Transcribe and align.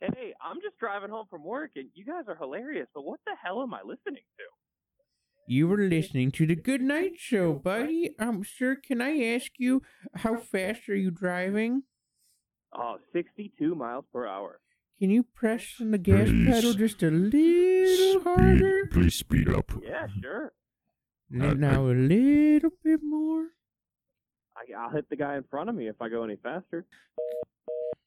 Hey, 0.00 0.34
I'm 0.42 0.60
just 0.62 0.78
driving 0.78 1.10
home 1.10 1.26
from 1.30 1.42
work, 1.42 1.70
and 1.76 1.88
you 1.94 2.04
guys 2.04 2.24
are 2.28 2.36
hilarious. 2.36 2.86
But 2.94 3.04
what 3.04 3.20
the 3.24 3.32
hell 3.42 3.62
am 3.62 3.72
I 3.72 3.80
listening 3.80 4.22
to? 4.38 4.44
You 5.48 5.68
were 5.68 5.78
listening 5.78 6.32
to 6.32 6.46
the 6.46 6.56
Good 6.56 6.82
Night 6.82 7.12
Show, 7.16 7.54
buddy. 7.54 8.10
Um, 8.18 8.42
sir, 8.44 8.76
can 8.76 9.00
I 9.00 9.18
ask 9.34 9.52
you 9.58 9.80
how 10.16 10.36
fast 10.36 10.88
are 10.88 10.96
you 10.96 11.10
driving? 11.10 11.84
Oh, 12.74 12.96
62 13.12 13.74
miles 13.74 14.04
per 14.12 14.26
hour. 14.26 14.60
Can 14.98 15.10
you 15.10 15.22
press 15.22 15.74
on 15.80 15.92
the 15.92 15.98
gas 15.98 16.28
Please. 16.28 16.46
pedal 16.48 16.74
just 16.74 17.02
a 17.02 17.10
little 17.10 18.22
harder? 18.22 18.86
Please 18.90 19.14
speed 19.14 19.48
up. 19.48 19.70
Yeah, 19.82 20.06
sure. 20.20 20.52
Now 21.30 21.52
now 21.52 21.86
a 21.86 21.92
little 21.94 22.70
bit 22.82 23.00
more. 23.02 23.46
I, 24.56 24.78
I'll 24.78 24.90
hit 24.90 25.08
the 25.10 25.16
guy 25.16 25.36
in 25.36 25.44
front 25.50 25.68
of 25.68 25.74
me 25.76 25.88
if 25.88 26.00
I 26.00 26.08
go 26.08 26.22
any 26.24 26.36
faster. 26.36 26.86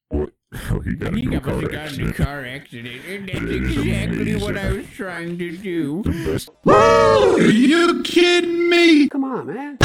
What? 0.10 0.30
Oh, 0.72 0.80
he 0.80 0.96
got 0.96 1.14
He 1.14 1.24
into 1.24 1.38
a 1.38 1.40
got, 1.40 1.44
car 1.44 1.62
got 1.62 1.72
in 1.72 1.76
a 1.76 1.80
accident. 1.84 2.16
car 2.16 2.46
accident, 2.46 3.02
and 3.08 3.30
that's 3.30 3.40
That 3.40 3.50
is 3.50 3.78
exactly 3.78 4.36
what 4.36 4.58
I 4.58 4.72
was 4.72 4.86
trying 4.96 5.38
to 5.38 5.58
do. 5.58 6.02
The 6.04 6.12
best. 6.26 6.50
Are 6.66 7.42
you 7.42 8.02
kidding 8.04 8.70
me? 8.70 9.10
Come 9.10 9.24
on, 9.26 9.48
man. 9.48 9.78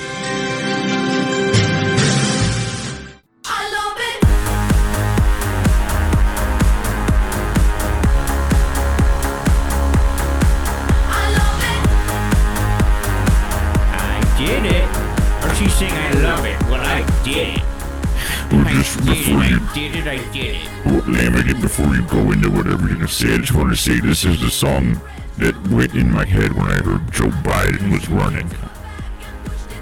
Did 19.06 19.16
it. 19.16 19.26
before 19.26 19.44
you, 19.44 19.56
I 19.56 19.74
did 19.74 19.94
it. 19.96 20.06
I 20.06 20.32
did 20.32 21.48
it. 21.48 21.60
before 21.60 21.94
you 21.94 22.02
go 22.02 22.32
into 22.32 22.50
whatever 22.50 22.86
you're 22.86 22.96
gonna 22.96 23.08
say, 23.08 23.34
I 23.34 23.38
just 23.38 23.54
want 23.54 23.70
to 23.70 23.76
say 23.76 24.00
this 24.00 24.24
is 24.24 24.40
the 24.40 24.50
song 24.50 25.00
that 25.38 25.54
went 25.68 25.94
in 25.94 26.10
my 26.10 26.24
head 26.24 26.52
when 26.52 26.66
I 26.66 26.82
heard 26.82 27.12
Joe 27.12 27.28
Biden 27.42 27.92
was 27.92 28.08
running. 28.08 28.48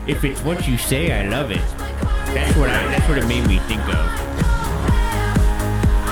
If 0.06 0.24
it's 0.24 0.40
what 0.42 0.68
you 0.68 0.76
say, 0.76 1.12
I 1.12 1.28
love 1.28 1.50
it. 1.50 1.62
That's 2.34 2.56
what 2.56 2.68
I. 2.68 2.86
That's 2.88 3.08
what 3.08 3.18
it 3.18 3.26
made 3.26 3.46
me 3.46 3.58
think 3.60 3.82
of. 3.88 4.33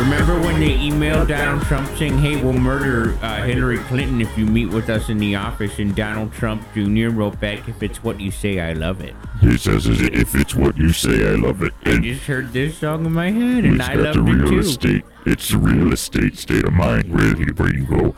Remember 0.01 0.41
when 0.41 0.59
they 0.59 0.77
emailed 0.79 1.29
Donald 1.29 1.63
Trump 1.65 1.89
saying, 1.97 2.19
"Hey, 2.19 2.43
we'll 2.43 2.53
murder 2.55 3.17
uh, 3.23 3.45
Hillary 3.45 3.79
Clinton 3.79 4.21
if 4.21 4.37
you 4.37 4.47
meet 4.47 4.67
with 4.67 4.89
us 4.91 5.09
in 5.09 5.19
the 5.19 5.37
office," 5.37 5.79
and 5.79 5.95
Donald 5.95 6.33
Trump 6.33 6.63
Jr. 6.75 7.11
wrote 7.11 7.39
back, 7.39 7.69
"If 7.69 7.83
it's 7.83 8.03
what 8.03 8.21
you 8.21 8.31
say, 8.33 8.59
I 8.59 8.73
love 8.73 9.01
it." 9.01 9.15
He 9.41 9.57
says, 9.57 9.87
"If 9.87 10.35
it's 10.35 10.55
what 10.57 10.77
you 10.77 10.93
say, 10.93 11.31
I 11.31 11.37
love 11.37 11.63
it." 11.63 11.73
I 11.85 11.99
just 11.99 12.25
heard 12.27 12.53
this 12.53 12.79
song 12.79 13.07
in 13.07 13.13
my 13.13 13.31
head, 13.31 13.65
and 13.65 13.81
I 13.81 13.97
the 13.97 14.11
it 14.11 14.17
real 14.17 14.49
too. 14.49 14.59
estate. 14.59 15.05
It's 15.25 15.51
the 15.51 15.59
real 15.59 15.93
estate 15.93 16.37
state 16.37 16.65
of 16.65 16.73
mind 16.73 17.15
where 17.15 17.37
you, 17.37 17.53
where 17.57 17.73
you 17.73 17.85
go, 17.85 18.15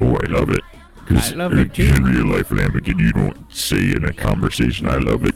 oh, 0.00 0.16
I 0.16 0.26
love 0.30 0.48
it. 0.50 0.62
'Cause 1.06 1.32
I 1.32 1.36
love 1.36 1.52
it, 1.54 1.74
too. 1.74 1.84
In 1.84 2.04
real 2.04 2.26
life, 2.26 2.48
Lamborghini, 2.50 3.00
you 3.00 3.12
don't 3.12 3.36
say 3.54 3.92
in 3.92 4.04
a 4.04 4.12
conversation, 4.12 4.88
I 4.88 4.96
love 4.96 5.24
it. 5.24 5.34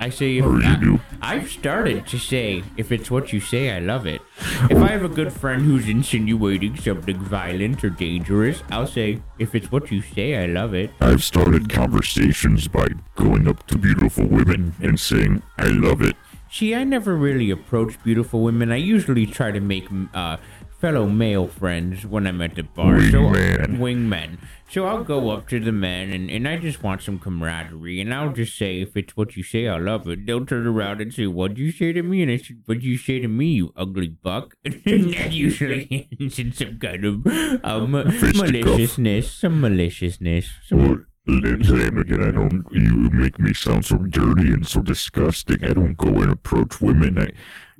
I 0.00 0.10
say, 0.10 0.38
if 0.38 0.44
Or 0.44 0.60
you 0.60 1.00
I, 1.20 1.34
I've 1.34 1.50
started 1.50 2.06
to 2.06 2.18
say, 2.18 2.62
if 2.76 2.92
it's 2.92 3.10
what 3.10 3.32
you 3.32 3.40
say, 3.40 3.70
I 3.74 3.80
love 3.80 4.06
it. 4.06 4.22
If 4.70 4.78
I 4.78 4.88
have 4.88 5.02
a 5.02 5.08
good 5.08 5.32
friend 5.32 5.62
who's 5.62 5.88
insinuating 5.88 6.76
something 6.76 7.18
violent 7.18 7.82
or 7.82 7.90
dangerous, 7.90 8.62
I'll 8.70 8.86
say, 8.86 9.20
if 9.38 9.54
it's 9.54 9.72
what 9.72 9.90
you 9.90 10.02
say, 10.02 10.36
I 10.42 10.46
love 10.46 10.74
it. 10.74 10.90
I've 11.00 11.24
started 11.24 11.68
conversations 11.68 12.68
by 12.68 12.88
going 13.16 13.48
up 13.48 13.66
to 13.66 13.78
beautiful 13.78 14.26
women 14.26 14.74
and 14.80 15.00
saying, 15.00 15.42
I 15.58 15.66
love 15.66 16.00
it. 16.02 16.16
See, 16.50 16.74
I 16.74 16.84
never 16.84 17.14
really 17.14 17.50
approach 17.50 18.02
beautiful 18.02 18.42
women. 18.42 18.72
I 18.72 18.76
usually 18.76 19.26
try 19.26 19.50
to 19.50 19.60
make 19.60 19.86
uh, 20.14 20.38
fellow 20.78 21.06
male 21.06 21.46
friends 21.46 22.06
when 22.06 22.26
I'm 22.26 22.40
at 22.40 22.54
the 22.54 22.62
bar. 22.62 23.00
So 23.10 23.18
Wingman. 23.22 23.78
wingmen. 23.78 24.38
So 24.70 24.84
I'll 24.84 25.02
go 25.02 25.30
up 25.30 25.48
to 25.48 25.58
the 25.58 25.72
men 25.72 26.10
and, 26.10 26.30
and 26.30 26.46
I 26.46 26.58
just 26.58 26.82
want 26.82 27.00
some 27.02 27.18
camaraderie. 27.18 28.02
And 28.02 28.12
I'll 28.12 28.32
just 28.32 28.56
say, 28.56 28.82
if 28.82 28.98
it's 28.98 29.16
what 29.16 29.34
you 29.34 29.42
say, 29.42 29.66
I 29.66 29.78
love 29.78 30.06
it. 30.08 30.26
They'll 30.26 30.44
turn 30.44 30.66
around 30.66 31.00
and 31.00 31.12
say, 31.12 31.26
What'd 31.26 31.56
you 31.56 31.72
say 31.72 31.94
to 31.94 32.02
me? 32.02 32.20
And 32.22 32.30
I 32.30 32.36
said, 32.36 32.62
What'd 32.66 32.84
you 32.84 32.98
say 32.98 33.18
to 33.20 33.28
me, 33.28 33.46
you 33.46 33.72
ugly 33.76 34.08
buck? 34.08 34.54
And 34.64 35.14
that 35.14 35.32
usually 35.32 36.08
ends 36.20 36.38
in 36.38 36.52
some 36.52 36.78
kind 36.78 37.04
of 37.04 37.26
um, 37.64 37.92
maliciousness. 37.92 39.32
Some 39.32 39.60
maliciousness. 39.60 40.50
Some 40.66 40.80
Or, 40.80 41.08
Lamborghini, 41.26 42.28
I 42.28 42.30
don't, 42.30 42.64
you 42.70 43.10
make 43.10 43.38
me 43.38 43.52
sound 43.54 43.84
so 43.84 43.96
dirty 43.96 44.52
and 44.52 44.66
so 44.66 44.80
disgusting. 44.80 45.62
I 45.62 45.72
don't 45.74 45.96
go 45.96 46.08
and 46.08 46.30
approach 46.30 46.80
women. 46.80 47.18
I, 47.18 47.30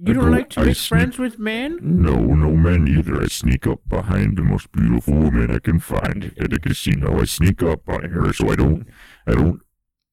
you 0.00 0.10
I 0.10 0.12
don't 0.14 0.30
like 0.30 0.50
to 0.50 0.60
I 0.60 0.64
make 0.66 0.76
sneak- 0.76 0.88
friends 0.88 1.18
with 1.18 1.38
men? 1.38 1.78
No, 1.82 2.14
no 2.16 2.52
men 2.52 2.86
either. 2.88 3.20
I 3.22 3.26
sneak 3.26 3.66
up 3.66 3.80
behind 3.88 4.36
the 4.38 4.42
most 4.42 4.70
beautiful 4.72 5.14
woman 5.14 5.50
I 5.50 5.58
can 5.58 5.80
find 5.80 6.32
at 6.38 6.52
a 6.52 6.58
casino. 6.58 7.20
I 7.20 7.24
sneak 7.24 7.62
up 7.62 7.88
on 7.88 8.04
her 8.10 8.32
so 8.32 8.50
I 8.50 8.56
don't, 8.56 8.86
I 9.26 9.32
don't 9.32 9.60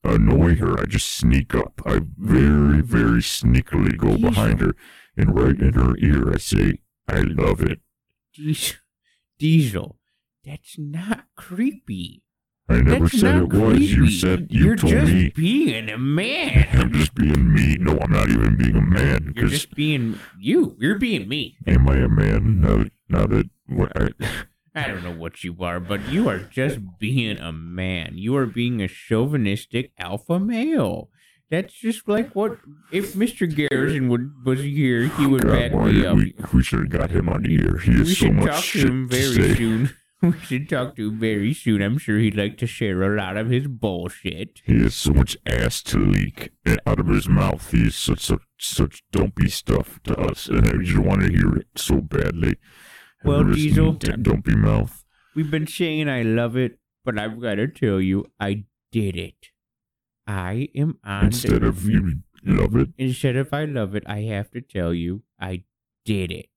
annoy 0.04 0.56
her. 0.58 0.80
I 0.80 0.86
just 0.86 1.10
sneak 1.10 1.54
up. 1.56 1.82
I 1.86 2.02
very, 2.18 2.82
very 2.82 3.22
sneakily 3.22 3.98
go 3.98 4.18
behind 4.18 4.60
her 4.62 4.76
and 5.18 5.36
right 5.40 5.60
in 5.60 5.74
her 5.74 5.96
ear 5.98 6.34
I 6.34 6.38
say, 6.38 6.80
I 7.08 7.22
love 7.22 7.62
it. 7.62 7.80
Diesel. 8.34 8.76
Diesel. 9.40 10.00
That's 10.44 10.76
not 10.78 11.26
creepy. 11.36 12.24
I 12.68 12.82
never 12.82 13.06
That's 13.06 13.20
said 13.20 13.36
not 13.44 13.54
it 13.54 13.60
was. 13.62 13.80
You 13.94 14.10
said, 14.10 14.48
you 14.50 14.66
You're 14.66 14.76
told 14.76 14.92
just 14.94 15.12
me. 15.14 15.30
being 15.36 15.90
a 15.90 15.98
man. 16.00 16.68
I'm 16.74 16.92
just 16.94 17.14
being 17.14 17.54
me. 17.54 17.78
No, 17.80 18.00
I'm 18.00 18.12
not 18.12 18.30
even 18.30 18.58
being 18.58 18.76
a 18.76 18.82
man. 18.82 19.34
You're 19.36 19.50
just 19.50 19.76
being 19.76 20.18
you. 20.40 20.76
You're 20.80 20.98
being 20.98 21.28
me. 21.28 21.58
am 21.68 21.88
I 21.88 21.98
a 21.98 22.08
man? 22.10 22.62
Now, 22.62 22.78
that- 22.78 22.92
now 23.08 23.28
that 23.28 23.50
what 23.68 23.92
I, 23.96 24.10
I 24.76 24.88
don't 24.88 25.04
know 25.04 25.12
what 25.16 25.44
you 25.44 25.56
are, 25.62 25.80
but 25.80 26.10
you 26.10 26.28
are 26.28 26.40
just 26.40 26.80
being 27.00 27.38
a 27.38 27.52
man. 27.52 28.14
You 28.18 28.36
are 28.36 28.48
being 28.48 28.82
a 28.82 28.88
chauvinistic 28.88 29.92
alpha 30.00 30.40
male. 30.40 31.10
That's 31.52 31.72
just 31.76 32.10
like 32.10 32.32
what 32.36 32.58
if 32.92 33.14
Mr. 33.14 33.46
Garrison 33.48 34.10
would 34.10 34.32
was 34.44 34.62
here, 34.64 35.04
he 35.08 35.28
would 35.28 35.46
back 35.46 35.72
God, 35.72 35.78
boy, 35.78 35.92
me 35.92 36.06
up. 36.06 36.16
we, 36.18 36.34
we 36.52 36.64
should 36.64 36.80
have 36.80 36.90
got 36.90 37.12
him 37.12 37.30
on 37.30 37.44
the 37.44 37.56
air. 37.60 37.78
He 37.78 37.92
has 37.92 38.08
We 38.08 38.14
so 38.16 38.26
should 38.26 38.34
much 38.34 38.46
talk 38.48 38.64
shit 38.64 38.82
to 38.82 38.88
him 38.88 39.10
to 39.10 39.16
very 39.16 39.50
say. 39.50 39.56
soon. 39.56 39.96
We 40.32 40.40
should 40.40 40.70
talk 40.70 40.96
to 40.96 41.10
him 41.10 41.20
very 41.20 41.54
soon. 41.54 41.82
I'm 41.82 41.98
sure 41.98 42.18
he'd 42.18 42.36
like 42.36 42.58
to 42.58 42.68
share 42.68 43.04
a 43.04 43.16
lot 43.16 43.38
of 43.38 43.50
his 43.50 43.68
bullshit. 43.68 44.62
He 44.66 44.82
has 44.82 44.96
so 44.96 45.14
much 45.14 45.38
ass 45.46 45.84
to 45.84 46.00
leak 46.00 46.52
and 46.66 46.80
out 46.88 47.00
of 47.00 47.08
his 47.08 47.30
mouth. 47.30 47.72
He 47.72 47.88
is 47.88 47.96
such 47.96 48.22
such 48.22 48.42
such 48.58 49.04
dumpy 49.12 49.50
stuff 49.50 50.00
to 50.04 50.18
us, 50.18 50.48
and 50.48 50.68
I 50.68 50.84
just 50.84 50.98
want 50.98 51.22
to 51.22 51.32
hear 51.32 51.56
it 51.56 51.68
so 51.76 52.02
badly. 52.02 52.56
Well, 53.24 53.44
Diesel- 53.44 53.94
dumpy 53.94 54.56
mouth. 54.56 55.04
We've 55.36 55.52
been 55.52 55.68
saying 55.68 56.10
I 56.10 56.22
love 56.24 56.56
it, 56.56 56.80
but 57.04 57.20
I've 57.20 57.40
got 57.40 57.56
to 57.56 57.68
tell 57.68 58.00
you, 58.00 58.26
I 58.40 58.66
did 58.92 59.18
it. 59.18 59.50
I 60.26 60.70
am 60.76 60.98
on. 61.04 61.26
Instead 61.26 61.62
the, 61.62 61.68
of 61.68 61.86
you 61.86 62.22
love 62.44 62.76
it, 62.76 62.90
instead 62.98 63.36
of 63.36 63.54
I 63.54 63.66
love 63.66 63.96
it, 63.96 64.04
I 64.08 64.22
have 64.22 64.50
to 64.52 64.62
tell 64.62 64.94
you, 64.94 65.24
I 65.40 65.64
did 66.06 66.32
it. 66.32 66.50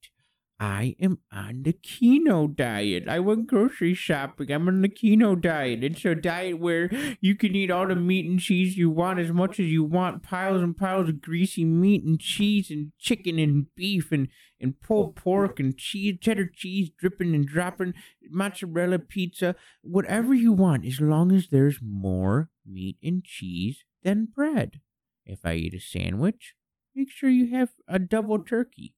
I 0.60 0.96
am 1.00 1.18
on 1.30 1.62
the 1.62 1.72
keto 1.72 2.54
diet. 2.54 3.06
I 3.06 3.20
went 3.20 3.46
grocery 3.46 3.94
shopping. 3.94 4.50
I'm 4.50 4.66
on 4.66 4.82
the 4.82 4.88
keto 4.88 5.40
diet. 5.40 5.84
It's 5.84 6.04
a 6.04 6.16
diet 6.16 6.58
where 6.58 6.90
you 7.20 7.36
can 7.36 7.54
eat 7.54 7.70
all 7.70 7.86
the 7.86 7.94
meat 7.94 8.28
and 8.28 8.40
cheese 8.40 8.76
you 8.76 8.90
want 8.90 9.20
as 9.20 9.30
much 9.30 9.60
as 9.60 9.66
you 9.66 9.84
want. 9.84 10.24
Piles 10.24 10.60
and 10.60 10.76
piles 10.76 11.08
of 11.08 11.20
greasy 11.20 11.64
meat 11.64 12.02
and 12.02 12.18
cheese 12.18 12.70
and 12.70 12.90
chicken 12.98 13.38
and 13.38 13.72
beef 13.76 14.10
and, 14.10 14.26
and 14.60 14.80
pulled 14.80 15.14
pork 15.14 15.60
and 15.60 15.76
cheese, 15.76 16.18
cheddar 16.20 16.50
cheese 16.52 16.90
dripping 16.98 17.36
and 17.36 17.46
dropping, 17.46 17.94
mozzarella 18.28 18.98
pizza, 18.98 19.54
whatever 19.82 20.34
you 20.34 20.52
want, 20.52 20.84
as 20.84 21.00
long 21.00 21.30
as 21.30 21.48
there's 21.48 21.78
more 21.80 22.50
meat 22.66 22.96
and 23.00 23.22
cheese 23.22 23.84
than 24.02 24.26
bread. 24.34 24.80
If 25.24 25.46
I 25.46 25.54
eat 25.54 25.74
a 25.74 25.80
sandwich, 25.80 26.54
make 26.96 27.12
sure 27.12 27.30
you 27.30 27.54
have 27.54 27.68
a 27.86 28.00
double 28.00 28.40
turkey. 28.40 28.96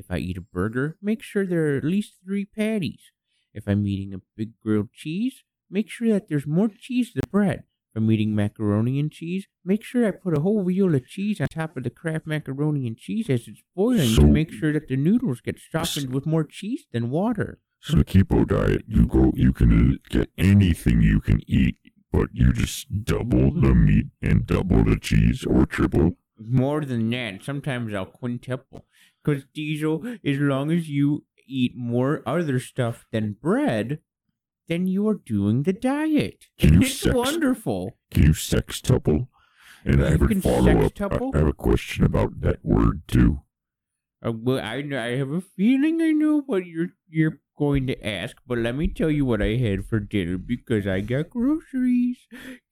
If 0.00 0.10
I 0.10 0.16
eat 0.16 0.38
a 0.38 0.40
burger, 0.40 0.96
make 1.02 1.22
sure 1.22 1.44
there 1.44 1.74
are 1.74 1.76
at 1.76 1.84
least 1.84 2.14
three 2.24 2.46
patties. 2.46 3.12
If 3.52 3.68
I'm 3.68 3.86
eating 3.86 4.14
a 4.14 4.22
big 4.34 4.58
grilled 4.62 4.92
cheese, 4.94 5.44
make 5.68 5.90
sure 5.90 6.08
that 6.08 6.26
there's 6.26 6.46
more 6.46 6.68
cheese 6.68 7.12
than 7.12 7.20
bread. 7.30 7.64
If 7.90 7.96
I'm 7.96 8.10
eating 8.10 8.34
macaroni 8.34 8.98
and 8.98 9.12
cheese, 9.12 9.46
make 9.62 9.84
sure 9.84 10.06
I 10.06 10.12
put 10.12 10.34
a 10.38 10.40
whole 10.40 10.62
wheel 10.62 10.94
of 10.94 11.06
cheese 11.06 11.38
on 11.38 11.48
top 11.48 11.76
of 11.76 11.82
the 11.84 11.90
Kraft 11.90 12.26
macaroni 12.26 12.86
and 12.86 12.96
cheese 12.96 13.28
as 13.28 13.46
it's 13.46 13.62
boiling 13.76 14.08
So- 14.14 14.22
to 14.22 14.28
make 14.28 14.50
sure 14.50 14.72
that 14.72 14.88
the 14.88 14.96
noodles 14.96 15.42
get 15.42 15.58
softened 15.58 16.14
with 16.14 16.24
more 16.24 16.44
cheese 16.44 16.86
than 16.92 17.10
water. 17.10 17.58
So 17.80 17.98
the 17.98 18.04
keto 18.04 18.46
diet, 18.46 18.84
you 18.88 19.06
go, 19.06 19.32
you 19.34 19.52
can 19.52 19.98
get 20.08 20.30
anything 20.38 21.02
you 21.02 21.20
can 21.20 21.40
eat, 21.46 21.76
but 22.10 22.30
you 22.32 22.54
just 22.54 23.04
double 23.04 23.50
the 23.52 23.74
meat 23.74 24.06
and 24.22 24.46
double 24.46 24.82
the 24.82 24.96
cheese 24.98 25.44
or 25.44 25.66
triple. 25.66 26.16
More 26.38 26.86
than 26.86 27.10
that, 27.10 27.42
sometimes 27.44 27.92
I'll 27.92 28.06
quintuple. 28.06 28.86
Because 29.22 29.44
Diesel, 29.54 30.04
as 30.24 30.38
long 30.38 30.70
as 30.70 30.88
you 30.88 31.24
eat 31.46 31.76
more 31.76 32.22
other 32.26 32.58
stuff 32.58 33.06
than 33.12 33.36
bread, 33.40 33.98
then 34.68 34.86
you 34.86 35.08
are 35.08 35.20
doing 35.26 35.64
the 35.64 35.72
diet. 35.72 36.46
Can 36.58 36.74
you 36.74 36.80
it's 36.82 37.00
sex- 37.00 37.14
wonderful. 37.14 37.98
Can 38.10 38.22
you 38.22 38.30
sextuple? 38.30 39.28
And 39.84 40.04
I 40.04 40.10
have 40.10 40.22
a 40.22 40.34
follow 40.36 40.86
up. 40.86 40.92
I, 41.00 41.38
have 41.38 41.48
a 41.48 41.52
question 41.52 42.04
about 42.04 42.40
that 42.42 42.58
word 42.62 43.02
too. 43.08 43.40
Uh, 44.24 44.32
well, 44.32 44.58
I 44.58 44.76
I 44.76 45.16
have 45.16 45.30
a 45.30 45.40
feeling 45.40 46.02
I 46.02 46.12
know 46.12 46.42
what 46.42 46.66
you're 46.66 46.90
you're 47.08 47.40
going 47.58 47.86
to 47.86 48.06
ask, 48.06 48.36
but 48.46 48.58
let 48.58 48.76
me 48.76 48.88
tell 48.88 49.10
you 49.10 49.24
what 49.24 49.42
I 49.42 49.56
had 49.56 49.86
for 49.86 49.98
dinner 49.98 50.38
because 50.38 50.86
I 50.86 51.00
got 51.00 51.30
groceries. 51.30 52.18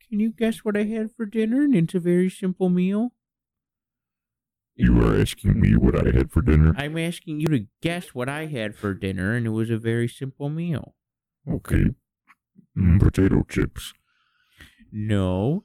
Can 0.08 0.20
you 0.20 0.32
guess 0.32 0.64
what 0.64 0.76
I 0.76 0.84
had 0.84 1.10
for 1.16 1.26
dinner? 1.26 1.62
And 1.62 1.74
it's 1.74 1.94
a 1.94 2.00
very 2.00 2.30
simple 2.30 2.68
meal. 2.68 3.12
You 4.80 5.00
are 5.04 5.20
asking 5.20 5.60
me 5.60 5.74
what 5.76 5.94
I 6.06 6.10
had 6.16 6.30
for 6.30 6.40
dinner. 6.40 6.72
I'm 6.78 6.96
asking 6.96 7.40
you 7.40 7.48
to 7.48 7.66
guess 7.82 8.14
what 8.14 8.28
I 8.28 8.46
had 8.46 8.76
for 8.76 8.94
dinner, 8.94 9.34
and 9.34 9.44
it 9.46 9.50
was 9.50 9.70
a 9.70 9.76
very 9.76 10.06
simple 10.08 10.48
meal. 10.48 10.94
Okay. 11.50 11.86
Mm, 12.76 13.00
potato 13.00 13.44
chips. 13.48 13.92
No, 14.92 15.64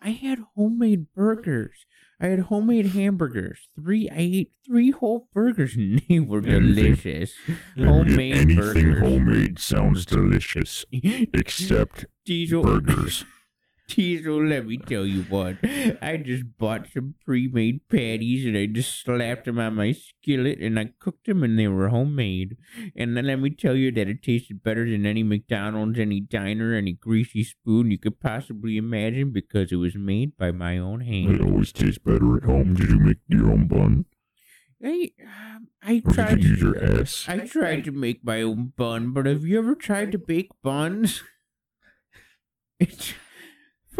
I 0.00 0.10
had 0.10 0.38
homemade 0.56 1.06
burgers. 1.14 1.86
I 2.20 2.26
had 2.28 2.38
homemade 2.40 2.86
hamburgers. 2.86 3.68
Three, 3.74 4.08
I 4.08 4.14
ate 4.18 4.52
three 4.64 4.92
whole 4.92 5.28
burgers, 5.34 5.74
and 5.76 6.00
they 6.08 6.20
were 6.20 6.38
Anything- 6.38 6.74
delicious. 6.94 7.34
Homemade 7.76 8.36
Anything 8.36 8.56
burgers. 8.56 8.98
homemade 9.00 9.58
sounds 9.58 10.06
delicious, 10.06 10.84
except 10.92 12.06
Diesel, 12.24 12.62
burgers. 12.62 13.24
Diesel, 13.88 14.46
let 14.46 14.66
me 14.66 14.78
tell 14.78 15.04
you 15.04 15.22
what. 15.24 15.56
I 16.00 16.16
just 16.24 16.44
bought 16.56 16.86
some 16.92 17.14
pre-made 17.24 17.88
patties 17.88 18.46
and 18.46 18.56
I 18.56 18.66
just 18.66 19.02
slapped 19.02 19.44
them 19.44 19.58
on 19.58 19.74
my 19.74 19.92
skillet 19.92 20.60
and 20.60 20.78
I 20.78 20.92
cooked 20.98 21.26
them 21.26 21.42
and 21.42 21.58
they 21.58 21.68
were 21.68 21.88
homemade. 21.88 22.56
And 22.96 23.16
then 23.16 23.26
let 23.26 23.40
me 23.40 23.50
tell 23.50 23.76
you 23.76 23.92
that 23.92 24.08
it 24.08 24.22
tasted 24.22 24.62
better 24.62 24.88
than 24.88 25.04
any 25.04 25.22
McDonald's, 25.22 25.98
any 25.98 26.20
diner, 26.20 26.74
any 26.74 26.92
greasy 26.92 27.44
spoon 27.44 27.90
you 27.90 27.98
could 27.98 28.18
possibly 28.20 28.76
imagine 28.78 29.30
because 29.30 29.72
it 29.72 29.76
was 29.76 29.94
made 29.94 30.36
by 30.38 30.52
my 30.52 30.78
own 30.78 31.00
hand. 31.00 31.34
It 31.34 31.40
always 31.42 31.72
tastes 31.72 31.98
better 31.98 32.38
at 32.38 32.44
home. 32.44 32.74
Did 32.74 32.90
you 32.90 32.98
make 32.98 33.18
your 33.28 33.50
own 33.50 33.66
bun? 33.66 34.06
I, 34.84 35.10
um, 35.54 35.68
I 35.82 36.00
tried. 36.00 36.42
you 36.42 36.50
use 36.50 36.60
your 36.62 37.00
ass? 37.00 37.26
I 37.28 37.40
tried 37.40 37.84
to 37.84 37.92
make 37.92 38.24
my 38.24 38.42
own 38.42 38.72
bun, 38.76 39.12
but 39.12 39.26
have 39.26 39.44
you 39.44 39.58
ever 39.58 39.74
tried 39.74 40.12
to 40.12 40.18
bake 40.18 40.50
buns? 40.62 41.22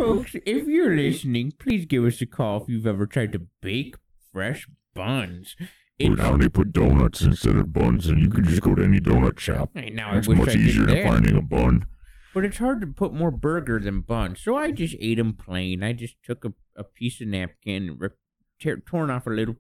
It's, 0.03 0.31
folks, 0.33 0.37
if 0.47 0.67
you're 0.67 0.95
listening, 0.97 1.53
please 1.59 1.87
give 1.87 2.05
us 2.05 2.21
a 2.21 2.27
call 2.27 2.63
if 2.63 2.69
you've 2.69 2.87
ever 2.87 3.07
tried 3.07 3.33
to 3.33 3.43
bake 3.61 3.97
fresh 4.33 4.69
buns. 4.95 5.57
Or 5.61 5.67
It's, 5.99 6.17
now 6.17 6.37
they 6.37 6.49
put 6.49 6.73
donuts 6.73 7.21
instead 7.23 7.57
of 7.57 7.73
buns, 7.73 8.07
and 8.07 8.21
you 8.21 8.29
can 8.31 8.45
just 8.45 8.63
go 8.63 8.75
to 8.75 8.83
any 8.83 8.99
donut 9.01 9.39
shop. 9.39 9.71
Hey, 9.75 9.91
now 9.91 10.17
It's 10.17 10.27
wish 10.29 10.39
much 10.39 10.49
I 10.51 10.59
easier 10.59 10.87
than 10.87 10.95
that. 10.97 11.07
finding 11.07 11.37
a 11.37 11.43
bun. 11.43 11.87
but 12.35 12.45
it's 12.45 12.59
hard 12.59 12.81
to 12.81 12.87
put 12.87 13.13
more 13.13 13.31
burger 13.31 13.79
than 13.79 14.01
bun, 14.01 14.35
so 14.37 14.57
I 14.57 14.71
just 14.73 14.97
ate 14.99 15.19
them 15.19 15.35
plain. 15.35 15.83
I 15.83 15.93
just 15.93 16.17
took 16.25 16.45
a, 16.45 16.53
a 16.77 16.83
piece 16.85 17.21
of 17.21 17.29
napkin 17.29 17.89
and 17.91 18.01
rip, 18.01 18.17
tear, 18.63 18.77
torn 18.79 19.11
off 19.11 19.27
a 19.27 19.31
little 19.31 19.57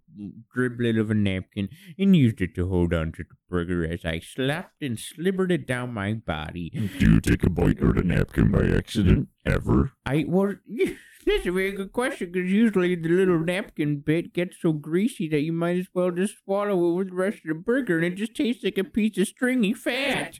driblet 0.56 0.98
of 0.98 1.10
a 1.10 1.14
napkin 1.14 1.68
and 1.98 2.16
used 2.16 2.40
it 2.40 2.54
to 2.54 2.68
hold 2.68 2.94
on 2.94 3.12
to 3.12 3.24
the 3.24 3.34
burger 3.48 3.84
as 3.84 4.04
I 4.04 4.20
slapped 4.20 4.82
and 4.82 4.98
slibbered 4.98 5.52
it 5.52 5.66
down 5.66 5.92
my 5.92 6.14
body. 6.14 6.70
Do 6.98 7.12
you 7.12 7.20
take 7.20 7.42
a 7.44 7.50
bite 7.50 7.82
out 7.82 7.90
of 7.90 7.96
the 7.96 8.02
napkin 8.04 8.50
by 8.50 8.66
accident? 8.76 9.28
Ever? 9.44 9.90
I 10.06 10.24
well, 10.28 10.54
that's 11.26 11.46
a 11.46 11.50
very 11.50 11.72
good 11.72 11.92
question 11.92 12.30
because 12.30 12.50
usually 12.50 12.94
the 12.94 13.08
little 13.08 13.40
napkin 13.40 13.98
bit 13.98 14.32
gets 14.32 14.56
so 14.60 14.72
greasy 14.72 15.28
that 15.28 15.40
you 15.40 15.52
might 15.52 15.78
as 15.78 15.88
well 15.92 16.12
just 16.12 16.36
swallow 16.44 16.90
it 16.90 16.94
with 16.94 17.08
the 17.08 17.14
rest 17.14 17.38
of 17.38 17.48
the 17.48 17.54
burger, 17.54 17.96
and 17.96 18.06
it 18.06 18.14
just 18.14 18.36
tastes 18.36 18.62
like 18.62 18.78
a 18.78 18.84
piece 18.84 19.18
of 19.18 19.26
stringy 19.26 19.74
fat. 19.74 20.38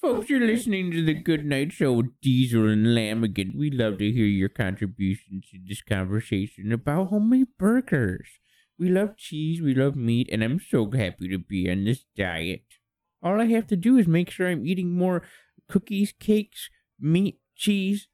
Folks, 0.00 0.30
you're 0.30 0.40
listening 0.40 0.90
to 0.92 1.04
the 1.04 1.12
Good 1.12 1.44
Night 1.44 1.72
Show 1.72 1.92
with 1.92 2.18
Diesel 2.22 2.66
and 2.70 2.86
Lammigan. 2.86 3.54
We 3.54 3.70
love 3.70 3.98
to 3.98 4.10
hear 4.10 4.24
your 4.24 4.48
contributions 4.48 5.44
to 5.50 5.58
this 5.68 5.82
conversation 5.82 6.72
about 6.72 7.08
homemade 7.08 7.48
burgers. 7.58 8.26
We 8.78 8.88
love 8.88 9.18
cheese, 9.18 9.60
we 9.60 9.74
love 9.74 9.96
meat, 9.96 10.30
and 10.32 10.42
I'm 10.42 10.58
so 10.58 10.90
happy 10.90 11.28
to 11.28 11.36
be 11.38 11.70
on 11.70 11.84
this 11.84 12.06
diet. 12.16 12.64
All 13.22 13.42
I 13.42 13.48
have 13.48 13.66
to 13.66 13.76
do 13.76 13.98
is 13.98 14.08
make 14.08 14.30
sure 14.30 14.48
I'm 14.48 14.66
eating 14.66 14.96
more 14.96 15.22
cookies, 15.68 16.14
cakes, 16.18 16.70
meat, 16.98 17.38
cheese, 17.54 18.08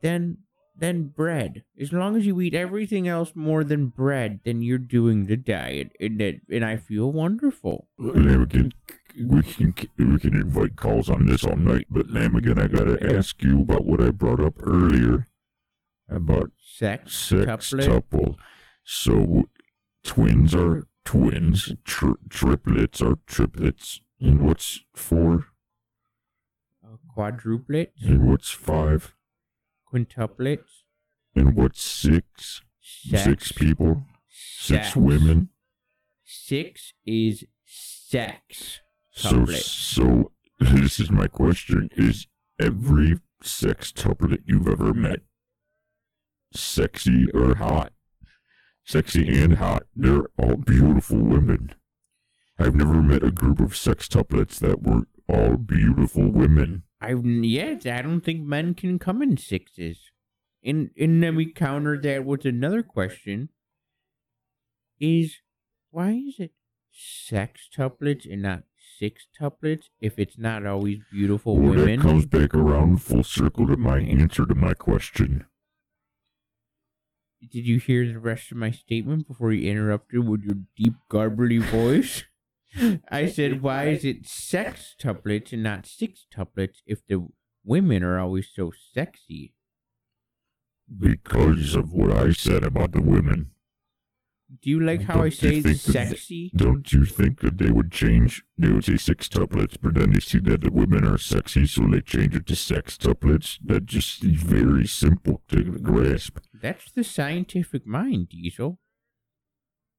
than 0.00 0.38
than 0.76 1.08
bread. 1.08 1.64
As 1.80 1.92
long 1.92 2.16
as 2.16 2.24
you 2.24 2.40
eat 2.40 2.54
everything 2.54 3.08
else 3.08 3.32
more 3.34 3.64
than 3.64 3.88
bread, 3.88 4.40
then 4.44 4.62
you're 4.62 4.78
doing 4.78 5.26
the 5.26 5.36
diet, 5.36 5.90
and 5.98 6.20
that, 6.20 6.40
and 6.50 6.64
I 6.64 6.76
feel 6.76 7.10
wonderful. 7.10 7.88
Lammigan, 7.98 8.72
we 9.20 9.42
can 9.42 9.74
we 9.98 10.18
can 10.18 10.34
invite 10.34 10.76
calls 10.76 11.08
on 11.10 11.26
this 11.26 11.44
all 11.44 11.56
night, 11.56 11.86
but 11.90 12.08
Lammigan, 12.08 12.58
I 12.62 12.66
gotta 12.68 13.16
ask 13.16 13.42
you 13.42 13.60
about 13.62 13.84
what 13.84 14.00
I 14.00 14.10
brought 14.10 14.40
up 14.40 14.54
earlier 14.62 15.26
about 16.08 16.50
Sex, 16.58 17.14
sex 17.16 17.44
couplet, 17.46 17.88
tuple. 17.88 18.36
So 18.84 19.44
twins 20.02 20.54
are 20.54 20.86
twins, 21.04 21.72
tri- 21.84 22.14
triplets 22.28 23.00
are 23.02 23.18
triplets, 23.26 24.00
and 24.20 24.40
what's 24.40 24.80
four? 24.94 25.46
uh, 26.84 26.96
quadruplets, 27.16 27.90
And 28.04 28.28
what's 28.28 28.50
five? 28.50 29.14
quintuplets, 29.92 30.82
And 31.34 31.54
what's 31.54 31.82
six? 31.82 32.62
sex, 32.80 33.24
Six 33.24 33.52
people, 33.52 34.02
six 34.28 34.96
women. 34.96 35.50
Six 36.24 36.94
is 37.06 37.44
sex. 37.64 38.80
So, 39.14 39.44
so 39.46 40.32
this 40.58 40.98
is 40.98 41.10
my 41.10 41.26
question: 41.26 41.90
Is 41.96 42.26
every 42.58 43.20
sextuplet 43.42 44.42
you've 44.46 44.68
ever 44.68 44.94
met 44.94 45.20
sexy 46.52 47.30
or 47.32 47.56
hot? 47.56 47.92
Sexy 48.84 49.42
and 49.42 49.58
hot. 49.58 49.84
They're 49.94 50.26
all 50.38 50.56
beautiful 50.56 51.18
women. 51.18 51.74
I've 52.58 52.74
never 52.74 53.02
met 53.02 53.22
a 53.22 53.30
group 53.30 53.60
of 53.60 53.76
sex 53.76 54.08
sextuplets 54.08 54.58
that 54.60 54.82
weren't 54.82 55.08
all 55.28 55.56
beautiful 55.56 56.30
women. 56.30 56.84
I 57.00 57.14
yes, 57.14 57.86
I 57.86 58.02
don't 58.02 58.22
think 58.22 58.42
men 58.42 58.74
can 58.74 58.98
come 58.98 59.22
in 59.22 59.36
sixes. 59.36 60.10
And 60.64 60.90
and 60.98 61.22
then 61.22 61.36
we 61.36 61.52
counter 61.52 62.00
that 62.00 62.24
with 62.24 62.44
another 62.44 62.82
question. 62.82 63.50
Is 64.98 65.38
why 65.90 66.12
is 66.12 66.36
it 66.38 66.52
sex 66.90 67.68
sextuplets 67.76 68.30
and 68.30 68.42
not 68.42 68.62
sixtuplets 69.02 69.84
if 70.00 70.18
it's 70.18 70.38
not 70.38 70.64
always 70.66 70.98
beautiful 71.10 71.56
Well, 71.56 71.72
that 71.72 71.78
women? 71.80 72.00
comes 72.00 72.26
back 72.26 72.54
around 72.54 73.02
full 73.02 73.24
circle 73.24 73.66
to 73.66 73.76
my 73.76 73.98
answer 73.98 74.46
to 74.46 74.54
my 74.54 74.74
question. 74.74 75.46
Did 77.40 77.66
you 77.66 77.78
hear 77.80 78.06
the 78.06 78.20
rest 78.20 78.52
of 78.52 78.58
my 78.58 78.70
statement 78.70 79.26
before 79.26 79.52
you 79.52 79.68
interrupted 79.70 80.26
with 80.28 80.42
your 80.44 80.58
deep 80.76 80.94
garbly 81.10 81.58
voice? 81.58 82.22
I 83.10 83.26
said, 83.26 83.62
why 83.62 83.88
is 83.88 84.04
it 84.04 84.22
sextuplets 84.24 85.52
and 85.52 85.62
not 85.62 85.82
sixtuplets 85.84 86.76
if 86.86 87.00
the 87.08 87.26
women 87.64 88.04
are 88.04 88.18
always 88.18 88.48
so 88.54 88.72
sexy? 88.94 89.54
Because 90.96 91.74
of 91.74 91.92
what 91.92 92.12
I 92.12 92.32
said 92.32 92.62
about 92.62 92.92
the 92.92 93.02
women. 93.02 93.50
Do 94.60 94.68
you 94.70 94.80
like 94.80 95.02
how 95.02 95.14
I 95.14 95.16
Don't 95.16 95.24
you 95.24 95.30
say 95.30 95.62
think 95.62 95.76
sexy? 95.78 96.52
Don't 96.54 96.92
you 96.92 97.04
think 97.04 97.40
that 97.40 97.58
they 97.58 97.70
would 97.70 97.90
change? 97.90 98.44
They 98.58 98.70
would 98.70 98.84
say 98.84 98.92
sextuplets, 98.94 99.76
but 99.80 99.94
then 99.94 100.12
they 100.12 100.20
see 100.20 100.40
that 100.40 100.60
the 100.60 100.70
women 100.70 101.06
are 101.06 101.16
sexy, 101.18 101.66
so 101.66 101.86
they 101.86 102.00
change 102.00 102.36
it 102.36 102.46
to 102.46 102.54
sextuplets. 102.54 103.58
That 103.64 103.86
just 103.86 104.22
is 104.24 104.42
very 104.42 104.86
simple 104.86 105.40
to 105.48 105.62
grasp. 105.78 106.38
That's 106.52 106.92
the 106.92 107.04
scientific 107.04 107.86
mind, 107.86 108.28
Diesel. 108.28 108.78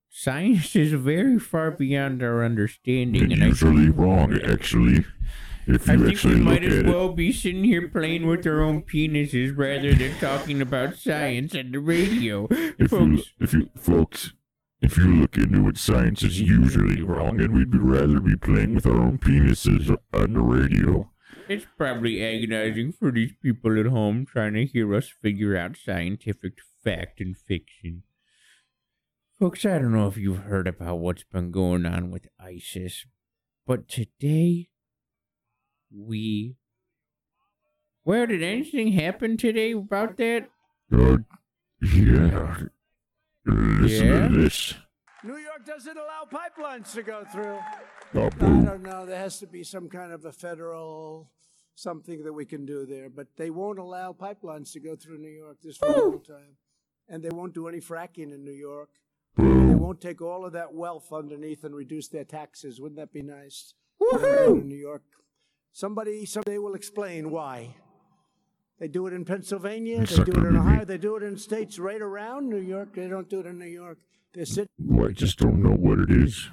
Science 0.09 0.75
is 0.75 0.93
very 0.93 1.39
far 1.39 1.71
beyond 1.71 2.21
our 2.21 2.45
understanding, 2.45 3.23
And 3.23 3.31
and 3.33 3.43
I 3.43 3.47
usually 3.47 3.89
wrong, 3.89 4.39
actually. 4.43 5.05
If 5.65 5.89
I 5.89 5.93
you 5.93 5.99
think 5.99 6.11
actually 6.11 6.35
we 6.35 6.41
might 6.41 6.63
as 6.63 6.75
it, 6.75 6.85
well 6.85 7.13
be 7.13 7.31
sitting 7.31 7.63
here 7.63 7.87
playing 7.87 8.27
with 8.27 8.45
our 8.45 8.61
own 8.61 8.83
penises 8.83 9.57
rather 9.57 9.93
than 9.95 10.13
talking 10.19 10.61
about 10.61 10.97
science 10.97 11.55
on 11.55 11.71
the 11.71 11.79
radio. 11.79 12.47
if 12.51 12.79
you, 12.79 12.87
Folks, 12.89 13.21
if 13.39 13.53
you, 13.53 13.69
folks, 13.75 14.33
if 14.83 14.97
you 14.97 15.15
look 15.15 15.37
into 15.37 15.69
it, 15.69 15.77
science 15.77 16.23
is 16.23 16.41
usually 16.41 17.01
wrong, 17.01 17.39
and 17.39 17.55
we'd 17.55 17.73
rather 17.73 18.19
be 18.19 18.35
playing 18.35 18.75
with 18.75 18.85
our 18.85 18.99
own 18.99 19.17
penises 19.17 19.89
on 20.13 20.33
the 20.33 20.41
radio. 20.41 21.09
It's 21.47 21.65
probably 21.77 22.23
agonizing 22.23 22.91
for 22.91 23.09
these 23.09 23.31
people 23.41 23.79
at 23.79 23.85
home 23.85 24.25
trying 24.25 24.53
to 24.55 24.65
hear 24.65 24.93
us 24.93 25.09
figure 25.21 25.55
out 25.57 25.77
scientific 25.77 26.53
fact 26.83 27.21
and 27.21 27.37
fiction. 27.37 28.03
Folks, 29.39 29.65
I 29.65 29.79
don't 29.79 29.93
know 29.93 30.07
if 30.07 30.17
you've 30.17 30.43
heard 30.43 30.67
about 30.67 30.99
what's 30.99 31.23
been 31.23 31.51
going 31.51 31.85
on 31.85 32.11
with 32.11 32.27
ISIS, 32.39 33.05
but 33.65 33.87
today 33.87 34.69
we. 35.89 36.55
Well, 38.03 38.27
did 38.27 38.43
anything 38.43 38.91
happen 38.91 39.37
today 39.37 39.71
about 39.71 40.17
that? 40.17 40.49
Uh, 40.91 41.19
yeah. 41.81 42.57
Listen 43.45 44.07
Yeah? 44.07 44.27
to 44.27 44.35
this. 44.41 44.73
New 45.23 45.37
York 45.37 45.65
doesn't 45.65 45.97
allow 45.97 46.27
pipelines 46.29 46.91
to 46.93 47.03
go 47.03 47.23
through. 47.31 47.57
Oh, 48.15 48.25
I 48.25 48.29
don't 48.63 48.83
know. 48.83 49.05
There 49.05 49.17
has 49.17 49.39
to 49.39 49.47
be 49.47 49.63
some 49.63 49.87
kind 49.89 50.11
of 50.11 50.25
a 50.25 50.31
federal 50.31 51.29
something 51.75 52.23
that 52.23 52.33
we 52.33 52.45
can 52.45 52.65
do 52.65 52.85
there, 52.85 53.09
but 53.09 53.27
they 53.35 53.49
won't 53.49 53.79
allow 53.79 54.13
pipelines 54.13 54.71
to 54.73 54.79
go 54.79 54.95
through 54.95 55.17
New 55.17 55.29
York 55.31 55.57
this 55.63 55.77
for 55.77 55.87
a 55.87 55.97
long 56.09 56.21
time, 56.21 56.57
and 57.09 57.23
they 57.23 57.29
won't 57.31 57.53
do 57.53 57.67
any 57.67 57.79
fracking 57.79 58.31
in 58.33 58.43
New 58.43 58.51
York. 58.51 58.89
They 59.37 59.73
won't 59.73 59.99
take 59.99 60.21
all 60.21 60.45
of 60.45 60.53
that 60.53 60.73
wealth 60.73 61.11
underneath 61.11 61.63
and 61.63 61.73
reduce 61.73 62.09
their 62.09 62.25
taxes. 62.25 62.79
Wouldn't 62.79 62.97
that 62.97 63.11
be 63.11 63.23
nice? 63.23 63.73
They 63.99 64.05
don't 64.17 64.21
do 64.21 64.55
it 64.57 64.61
in 64.61 64.67
New 64.67 64.75
York. 64.77 65.01
Somebody 65.71 66.25
someday 66.25 66.59
will 66.59 66.75
explain 66.75 67.31
why. 67.31 67.75
They 68.79 68.87
do 68.87 69.07
it 69.07 69.13
in 69.13 69.23
Pennsylvania. 69.25 69.99
They 69.99 70.05
Sucker 70.05 70.31
do 70.31 70.39
it 70.41 70.47
in 70.47 70.55
Ohio. 70.57 70.73
baby. 70.79 70.85
They 70.85 70.97
do 70.97 71.15
it 71.15 71.23
in 71.23 71.37
states 71.37 71.79
right 71.79 72.01
around 72.01 72.49
New 72.49 72.57
York. 72.57 72.95
They 72.95 73.07
don't 73.07 73.29
do 73.29 73.39
it 73.39 73.45
in 73.45 73.59
New 73.59 73.65
York. 73.67 73.99
They're 74.33 74.45
sitting. 74.45 74.69
Well, 74.79 75.09
I 75.09 75.13
just 75.13 75.37
don't 75.37 75.61
know 75.61 75.75
what 75.75 75.99
it 75.99 76.09
is. 76.11 76.49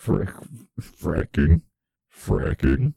Frack, 0.00 0.46
fracking, 0.80 1.62
fracking. 2.14 2.94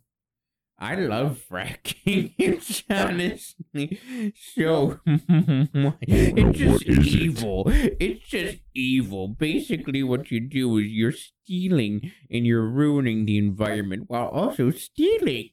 I 0.77 0.95
love 0.95 1.41
fracking. 1.49 2.33
It's 2.37 2.83
honestly 2.89 4.33
so. 4.55 4.99
it's 5.05 6.33
what 6.43 6.51
just 6.53 6.83
is 6.85 6.97
it? 6.97 7.21
evil. 7.21 7.63
It's 7.67 8.27
just 8.27 8.57
evil. 8.73 9.29
Basically, 9.29 10.03
what 10.03 10.31
you 10.31 10.41
do 10.41 10.77
is 10.77 10.87
you're 10.87 11.13
stealing 11.13 12.11
and 12.29 12.45
you're 12.45 12.67
ruining 12.69 13.25
the 13.25 13.37
environment 13.37 14.03
while 14.07 14.27
also 14.27 14.69
stealing. 14.71 15.51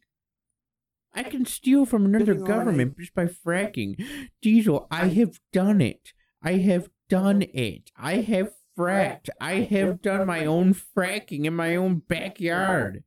I 1.15 1.25
can 1.25 1.45
steal 1.45 1.85
from 1.85 2.07
another 2.07 2.35
government 2.35 2.99
just 2.99 3.15
by 3.15 3.27
fracking. 3.27 4.03
Diesel, 4.41 4.87
I 4.91 5.09
have 5.09 5.41
done 5.53 5.81
it. 5.81 6.13
I 6.43 6.55
have 6.55 6.89
done 7.09 7.43
it. 7.43 7.91
I 7.97 8.17
have 8.17 8.53
fracked. 8.79 9.29
I 9.41 9.57
have 9.57 10.01
done 10.01 10.27
my 10.27 10.47
own 10.47 10.75
fracking 10.75 11.45
in 11.45 11.55
my 11.55 11.77
own 11.77 12.03
backyard 12.09 13.05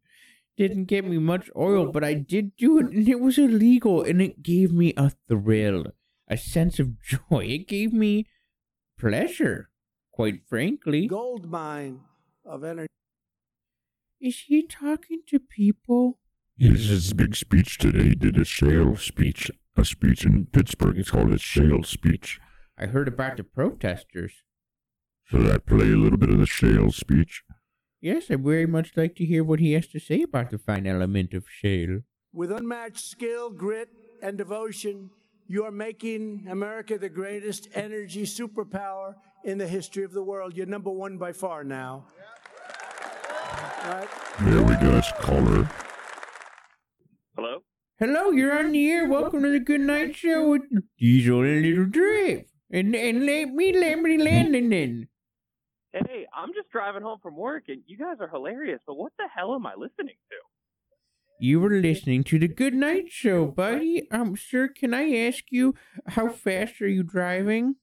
didn't 0.58 0.86
get 0.86 1.06
me 1.06 1.18
much 1.18 1.50
oil, 1.56 1.92
but 1.92 2.04
I 2.04 2.14
did 2.14 2.56
do 2.56 2.80
it, 2.80 2.88
and 2.88 3.08
it 3.08 3.20
was 3.20 3.38
illegal, 3.38 4.02
and 4.02 4.22
it 4.22 4.42
gave 4.42 4.72
me 4.72 4.94
a 4.96 5.12
thrill, 5.28 5.88
a 6.28 6.38
sense 6.38 6.80
of 6.80 7.02
joy. 7.04 7.46
It 7.46 7.68
gave 7.68 7.94
me 7.94 8.28
pleasure, 8.98 9.70
quite 10.12 10.48
frankly. 10.48 11.08
gold 11.08 11.50
mine 11.50 12.02
of 12.46 12.64
energy. 12.64 12.88
Is 14.22 14.40
he 14.48 14.64
talking 14.64 15.22
to 15.28 15.40
people? 15.40 16.20
His, 16.58 16.88
his 16.88 17.14
big 17.14 17.36
speech 17.36 17.78
today 17.78 18.10
he 18.10 18.16
did 18.16 18.38
a 18.38 18.46
shale 18.46 18.96
speech, 18.96 19.52
a 19.76 19.84
speech 19.84 20.26
in 20.26 20.46
Pittsburgh. 20.46 20.98
It's 20.98 21.12
called 21.12 21.34
a 21.34 21.38
shale 21.38 21.84
speech. 21.84 22.40
I 22.78 22.86
heard 22.86 23.10
about 23.10 23.38
the 23.38 23.44
protesters. 23.44 24.44
Should 25.26 25.52
I 25.52 25.58
play 25.58 25.92
a 25.92 25.98
little 25.98 26.18
bit 26.18 26.30
of 26.30 26.40
the 26.40 26.46
shale 26.46 26.92
speech? 26.92 27.44
Yes, 28.00 28.30
I'd 28.30 28.44
very 28.44 28.68
much 28.68 28.96
like 28.96 29.16
to 29.16 29.26
hear 29.26 29.44
what 29.44 29.60
he 29.60 29.74
has 29.74 29.88
to 29.88 30.00
say 30.00 30.22
about 30.22 30.52
the 30.52 30.58
fine 30.58 30.88
element 30.88 31.34
of 31.34 31.46
shale. 31.50 32.02
With 32.32 32.52
unmatched 32.52 33.00
skill, 33.00 33.50
grit, 33.50 33.90
and 34.22 34.38
devotion, 34.38 35.10
you 35.48 35.66
are 35.66 35.72
making 35.72 36.48
America 36.50 36.98
the 36.98 37.10
greatest 37.10 37.68
energy 37.74 38.24
superpower 38.24 39.16
in 39.44 39.58
the 39.58 39.68
history 39.68 40.04
of 40.04 40.14
the 40.14 40.24
world. 40.24 40.56
You're 40.56 40.68
number 40.68 40.92
one 40.92 41.18
by 41.18 41.34
far 41.34 41.64
now. 41.64 42.06
Right? 43.84 44.08
There 44.42 44.64
we 44.64 44.76
go. 44.76 44.92
That's 44.92 45.12
caller. 45.20 45.70
Hello? 47.98 48.14
Hello, 48.26 48.32
you're 48.32 48.58
on 48.58 48.74
the 48.74 48.92
air. 48.92 49.08
Welcome 49.08 49.44
to 49.44 49.52
the 49.52 49.60
Good 49.60 49.80
Night 49.80 50.18
Show 50.18 50.50
with 50.50 50.64
Diesel 51.00 51.44
and 51.44 51.62
Little 51.62 51.86
Drip. 51.86 52.48
And, 52.70 52.94
and 52.94 53.26
let 53.26 53.50
me, 53.50 53.72
Lamberty 53.72 54.18
Landon. 54.18 54.74
In. 54.74 55.08
Hey, 55.94 56.26
I'm 56.36 56.50
just 56.54 56.70
driving 56.72 57.04
home 57.04 57.20
from 57.24 57.38
work, 57.38 57.64
and 57.70 57.84
you 57.88 57.98
guys 57.98 58.18
are 58.20 58.28
hilarious, 58.28 58.82
but 58.86 58.96
what 58.96 59.14
the 59.18 59.26
hell 59.34 59.56
am 59.56 59.66
I 59.66 59.76
listening 59.78 60.16
to? 60.30 60.36
You 61.40 61.62
were 61.62 61.70
listening 61.70 62.26
to 62.26 62.40
the 62.40 62.50
Good 62.50 62.74
Night 62.74 63.06
Show, 63.10 63.46
buddy. 63.46 64.10
Um, 64.12 64.36
sir, 64.36 64.68
can 64.68 64.94
I 64.94 65.14
ask 65.28 65.46
you 65.50 65.74
how 66.08 66.28
fast 66.28 66.82
are 66.82 66.90
you 66.90 67.04
driving? 67.04 67.76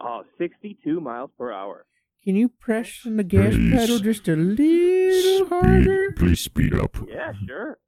Oh, 0.00 0.22
62 0.38 1.00
miles 1.00 1.30
per 1.36 1.52
hour. 1.52 1.84
Can 2.24 2.34
you 2.34 2.48
press 2.48 3.00
on 3.04 3.18
the 3.18 3.24
gas 3.24 3.54
Please. 3.54 3.72
pedal 3.72 3.98
just 3.98 4.26
a 4.28 4.36
little 4.36 5.48
harder? 5.48 6.12
Please 6.16 6.40
speed 6.40 6.74
up. 6.74 6.96
Yeah, 7.06 7.32
sure. 7.46 7.78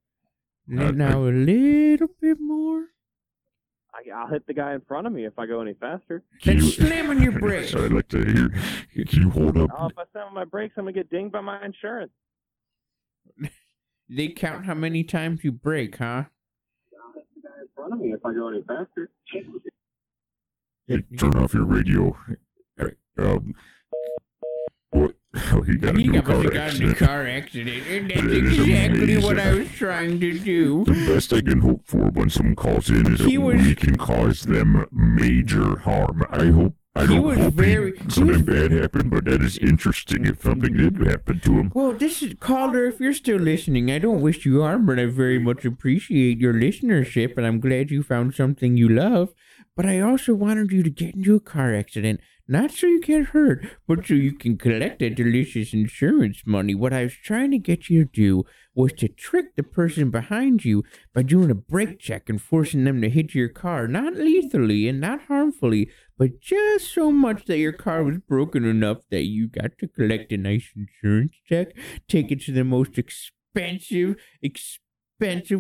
And 0.71 0.99
now 0.99 1.23
a 1.25 1.31
little 1.31 2.09
bit 2.21 2.39
more. 2.41 2.85
I, 3.93 4.09
I'll 4.15 4.29
hit 4.29 4.47
the 4.47 4.55
guy 4.55 4.75
in 4.75 4.81
front 4.83 5.07
of 5.07 5.13
me 5.13 5.25
if 5.27 5.37
I 5.39 5.47
go 5.47 5.61
any 5.61 5.75
faster. 5.75 6.23
Can 6.43 6.57
Then 6.59 6.65
you- 6.65 6.71
slam 6.71 7.11
on 7.11 7.21
your 7.23 7.33
brakes. 7.41 7.71
So 7.73 7.85
I'd 7.85 7.93
like 7.93 8.09
to 8.09 8.19
hear. 8.25 8.49
Can 9.07 9.23
you 9.23 9.31
hold 9.31 9.57
up? 9.59 9.71
Oh, 9.77 9.87
if 9.89 9.99
I 9.99 10.05
slam 10.13 10.29
on 10.29 10.35
my 10.35 10.45
brakes, 10.45 10.75
I'm 10.77 10.85
gonna 10.85 10.93
get 10.93 11.11
dinged 11.11 11.33
by 11.33 11.41
my 11.41 11.65
insurance. 11.65 12.13
They 14.13 14.27
count 14.27 14.67
how 14.67 14.75
many 14.75 15.05
times 15.05 15.45
you 15.45 15.53
brake, 15.53 15.99
huh? 15.99 16.25
Hit 17.15 17.25
The 17.37 17.43
guy 17.49 17.55
in 17.61 17.69
front 17.77 17.93
of 17.93 18.01
me 18.01 18.13
if 18.13 18.27
I 18.27 18.33
go 18.35 18.49
any 18.49 18.63
faster. 18.63 19.09
Hey, 20.89 21.05
turn 21.17 21.37
off 21.37 21.55
your 21.55 21.65
radio. 21.65 22.17
Uh, 22.81 22.87
Um, 23.19 23.55
what? 24.91 25.15
Oh, 25.53 25.63
he 25.63 25.77
got 25.77 25.95
a 25.97 26.01
He 26.01 26.09
got, 26.09 26.25
car 26.25 26.35
must 26.43 26.45
have 26.47 26.55
a 26.55 26.61
accident. 26.65 26.97
car 26.97 27.27
accident, 27.27 27.83
and 27.89 28.11
that's 28.11 28.21
It 28.21 28.45
is 28.45 28.59
exactly 28.59 29.17
what 29.19 29.39
I 29.39 29.55
was 29.55 29.71
trying 29.71 30.19
to 30.21 30.39
do. 30.39 30.85
The 30.85 30.93
best 31.07 31.33
I 31.33 31.41
can 31.41 31.61
hope 31.61 31.83
for 31.87 32.11
when 32.11 32.31
someone 32.31 32.57
calls 32.57 32.91
in 32.91 33.13
is 33.13 33.21
He 33.21 33.37
that 33.37 33.41
was- 33.41 33.63
we 33.65 33.75
can 33.77 33.97
cause 33.97 34.43
them 34.43 34.87
major 34.93 35.79
harm. 35.79 36.25
I 36.31 36.47
hope. 36.47 36.75
I 36.97 37.07
don't 37.07 37.23
was 37.23 37.39
hope 37.39 37.55
very- 37.55 37.93
something 38.09 38.27
was- 38.27 38.43
bad 38.43 38.73
happened, 38.73 39.11
but 39.11 39.25
that 39.27 39.41
is 39.43 39.57
interesting 39.59 40.25
if 40.27 40.43
something 40.43 40.73
did 40.77 40.97
happen 40.97 41.39
to 41.39 41.53
him. 41.53 41.71
Well, 41.73 41.93
this 41.93 42.21
is 42.21 42.35
Calder. 42.41 42.87
If 42.87 42.99
you're 42.99 43.13
still 43.13 43.39
listening, 43.39 43.93
I 43.93 44.01
don't 44.01 44.21
wish 44.21 44.45
you 44.45 44.63
harm, 44.63 44.87
but 44.87 44.99
I 44.99 45.07
very 45.07 45.39
much 45.39 45.65
appreciate 45.65 46.39
your 46.41 46.53
listenership, 46.53 47.37
and 47.37 47.47
I'm 47.47 47.61
glad 47.61 47.93
you 47.93 48.03
found 48.03 48.35
something 48.35 48.77
you 48.77 48.89
love. 48.89 49.33
But 49.77 49.87
I 49.87 50.01
also 50.01 50.35
wanted 50.35 50.73
you 50.73 50.83
to 50.83 50.91
get 50.91 51.15
into 51.15 51.37
a 51.37 51.41
car 51.41 51.73
accident, 51.73 52.21
not 52.51 52.73
so 52.73 52.89
you 52.89 53.01
get 53.01 53.27
hurt, 53.27 53.65
but 53.87 54.05
so 54.05 54.15
you 54.15 54.33
can 54.33 54.59
collect 54.59 54.99
that 54.99 55.15
delicious 55.15 55.73
insurance 55.73 56.43
money. 56.45 56.75
What 56.75 56.93
I 56.93 57.05
was 57.05 57.15
trying 57.15 57.53
to 57.53 57.59
get 57.59 57.89
you 57.89 58.05
to 58.05 58.11
do 58.11 58.45
was 58.75 58.93
to 58.95 59.07
trick 59.07 59.55
the 59.55 59.63
person 59.63 60.11
behind 60.11 60.65
you 60.65 60.83
by 61.15 61.23
doing 61.23 61.53
a 61.53 61.55
brake 61.55 62.01
check 62.01 62.29
and 62.29 62.43
forcing 62.43 62.83
them 62.83 63.01
to 63.03 63.09
hit 63.09 63.37
your 63.37 63.49
car, 63.49 63.87
not 63.87 64.15
lethally 64.15 64.89
and 64.89 65.01
not 65.01 65.23
harmfully, 65.29 65.91
but 66.19 66.41
just 66.41 66.93
so 66.93 67.13
much 67.13 67.45
that 67.45 67.59
your 67.59 67.73
car 67.73 68.03
was 68.03 68.19
broken 68.19 68.65
enough 68.65 68.99
that 69.13 69.27
you 69.27 69.47
got 69.47 69.79
to 69.79 69.87
collect 69.87 70.33
a 70.33 70.37
nice 70.37 70.71
insurance 70.75 71.37
check, 71.49 71.69
take 72.09 72.33
it 72.33 72.41
to 72.43 72.53
the 72.53 72.65
most 72.65 72.99
expensive, 72.99 74.17
expensive 74.43 74.81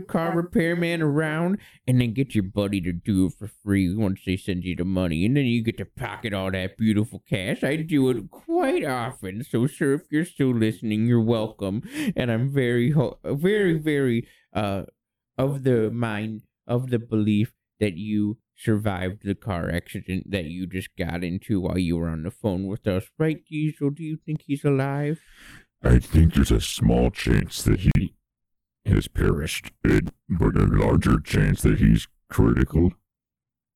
car 0.09 0.37
repairman 0.37 1.03
around, 1.03 1.59
and 1.87 2.01
then 2.01 2.13
get 2.13 2.35
your 2.35 2.45
buddy 2.45 2.81
to 2.81 2.93
do 2.93 3.27
it 3.27 3.33
for 3.39 3.49
free 3.63 3.95
once 3.95 4.21
they 4.25 4.37
send 4.37 4.65
you 4.65 4.77
the 4.77 4.85
money, 4.85 5.25
and 5.25 5.37
then 5.37 5.45
you 5.45 5.63
get 5.63 5.79
to 5.79 5.85
pocket 5.85 6.33
all 6.33 6.51
that 6.51 6.77
beautiful 6.77 7.23
cash. 7.29 7.63
I 7.63 7.77
do 7.77 8.11
it 8.11 8.31
quite 8.31 8.85
often, 8.85 9.45
so 9.45 9.67
sir, 9.67 9.95
if 9.95 10.03
you're 10.11 10.25
still 10.25 10.55
listening, 10.55 11.07
you're 11.07 11.21
welcome, 11.21 11.83
and 12.17 12.31
I'm 12.31 12.53
very, 12.53 12.95
very, 13.25 13.79
very, 13.79 14.27
uh, 14.53 14.85
of 15.39 15.63
the 15.65 15.91
mind, 15.91 16.43
of 16.67 16.91
the 16.91 16.99
belief 16.99 17.53
that 17.79 17.97
you 17.97 18.39
survived 18.57 19.23
the 19.25 19.35
car 19.35 19.71
accident 19.71 20.31
that 20.31 20.45
you 20.45 20.67
just 20.67 20.95
got 20.97 21.25
into 21.25 21.61
while 21.61 21.79
you 21.79 21.97
were 21.97 22.09
on 22.09 22.23
the 22.23 22.31
phone 22.31 22.67
with 22.67 22.87
us, 22.87 23.05
right, 23.19 23.43
Diesel? 23.49 23.91
Do 23.91 24.05
you 24.05 24.19
think 24.25 24.43
he's 24.47 24.65
alive? 24.65 25.21
I 25.83 25.99
think 25.99 26.35
there's 26.35 26.51
a 26.51 26.61
small 26.61 27.11
chance 27.11 27.63
that 27.63 27.81
he 27.81 28.15
has 28.87 29.09
perished, 29.09 29.73
and- 29.85 30.13
but 30.29 30.57
a 30.57 30.67
larger 30.67 31.21
chance 31.21 31.63
that 31.63 31.79
he's 31.79 32.09
critical. 32.29 32.93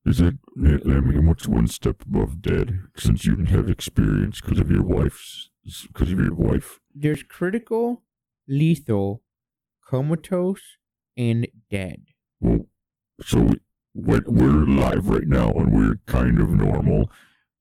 Is 0.04 0.20
it? 0.20 0.34
I 0.56 1.00
mean, 1.00 1.26
what's 1.26 1.48
one 1.48 1.66
step 1.66 2.02
above 2.02 2.42
dead? 2.42 2.80
Since 2.96 3.24
you 3.24 3.36
didn't 3.36 3.48
have 3.48 3.70
experience 3.70 4.40
because 4.40 4.58
of 4.58 4.70
your 4.70 4.82
wife's, 4.82 5.50
because 5.88 6.12
of 6.12 6.18
your 6.18 6.34
wife. 6.34 6.78
There's 6.94 7.22
critical, 7.22 8.02
lethal, 8.46 9.22
comatose, 9.88 10.76
and 11.16 11.46
dead. 11.70 12.08
Well, 12.40 12.66
so 13.22 13.42
we- 13.94 14.20
we're 14.26 14.64
alive 14.64 15.08
right 15.08 15.26
now, 15.26 15.52
and 15.52 15.72
we're 15.72 15.96
kind 16.06 16.38
of 16.38 16.50
normal. 16.50 17.10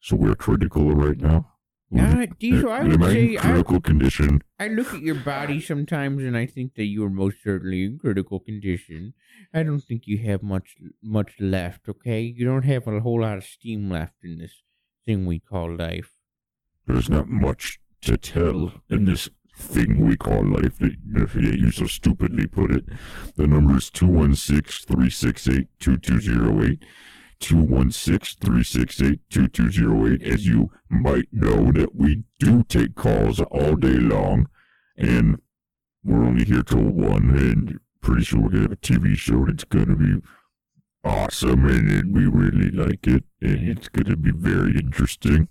So 0.01 0.17
we're 0.17 0.35
critical 0.35 0.91
right 0.93 1.17
now. 1.19 1.52
Uh, 1.99 2.25
Diesel, 2.39 2.71
I 2.71 2.83
would 2.83 2.93
Am 2.93 3.03
I 3.03 3.11
say 3.11 3.33
in 3.33 3.37
I, 3.37 3.41
critical 3.41 3.81
condition? 3.81 4.41
I 4.59 4.67
look 4.67 4.93
at 4.93 5.01
your 5.01 5.15
body 5.15 5.59
sometimes 5.61 6.23
and 6.23 6.37
I 6.37 6.45
think 6.45 6.75
that 6.75 6.85
you 6.85 7.03
are 7.03 7.09
most 7.09 7.43
certainly 7.43 7.83
in 7.83 7.97
critical 7.99 8.39
condition. 8.39 9.13
I 9.53 9.63
don't 9.63 9.81
think 9.81 10.07
you 10.07 10.19
have 10.19 10.41
much 10.41 10.77
much 11.01 11.33
left, 11.39 11.89
okay? 11.89 12.21
You 12.21 12.45
don't 12.45 12.63
have 12.63 12.87
a 12.87 13.01
whole 13.01 13.19
lot 13.21 13.37
of 13.37 13.43
steam 13.43 13.89
left 13.89 14.23
in 14.23 14.37
this 14.39 14.61
thing 15.05 15.25
we 15.25 15.39
call 15.39 15.75
life. 15.75 16.11
There's 16.87 17.09
not 17.09 17.27
much 17.29 17.79
to 18.01 18.17
tell 18.17 18.73
in 18.89 19.05
this 19.05 19.29
thing 19.55 20.05
we 20.05 20.17
call 20.17 20.45
life 20.45 20.77
that, 20.79 20.97
that 21.05 21.33
you 21.35 21.71
so 21.71 21.85
stupidly 21.85 22.45
put 22.47 22.71
it. 22.71 22.83
The 23.35 23.47
number 23.47 23.77
is 23.77 23.89
216-368-2208. 23.91 26.79
216-368-2208. 27.43 30.23
As 30.23 30.45
you 30.47 30.71
might 30.89 31.27
know 31.31 31.71
that 31.71 31.95
we 31.95 32.23
do 32.39 32.63
take 32.63 32.95
calls 32.95 33.39
all 33.39 33.75
day 33.75 33.97
long 33.97 34.47
and 34.97 35.39
we're 36.03 36.23
only 36.23 36.45
here 36.45 36.63
till 36.63 36.81
1 36.81 37.29
and 37.37 37.79
pretty 38.01 38.23
sure 38.23 38.41
we're 38.41 38.49
going 38.49 38.63
to 38.63 38.69
have 38.69 38.71
a 38.73 38.77
TV 38.77 39.15
show 39.15 39.45
that's 39.45 39.63
going 39.63 39.87
to 39.87 39.95
be 39.95 40.21
awesome 41.03 41.65
and, 41.65 41.89
and 41.89 42.13
we 42.15 42.25
really 42.25 42.69
like 42.71 43.07
it 43.07 43.23
and 43.41 43.67
it's 43.69 43.87
going 43.89 44.05
to 44.05 44.17
be 44.17 44.31
very 44.31 44.77
interesting. 44.77 45.47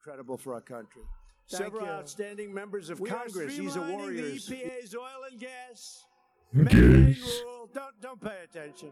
Incredible 0.00 0.36
for 0.36 0.54
our 0.54 0.60
country. 0.60 1.02
Thank 1.48 1.62
Several 1.62 1.86
you. 1.86 1.92
outstanding 1.92 2.52
members 2.52 2.90
of 2.90 2.98
We 2.98 3.08
are 3.10 3.18
Congress. 3.24 3.56
These 3.56 3.76
are 3.76 3.80
streamlining 3.80 4.46
the. 4.48 4.56
EPA's 4.56 4.94
oil 4.96 5.22
and 5.30 5.38
gas. 5.40 6.04
Mandate 6.52 7.16
Yes. 7.18 7.40
rule. 7.44 7.70
Don't 7.72 8.00
don't 8.00 8.20
pay 8.20 8.38
attention. 8.44 8.90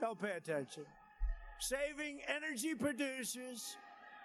Don't 0.00 0.20
pay 0.20 0.32
attention. 0.32 0.84
Saving 1.58 2.20
energy 2.28 2.74
producers 2.74 3.76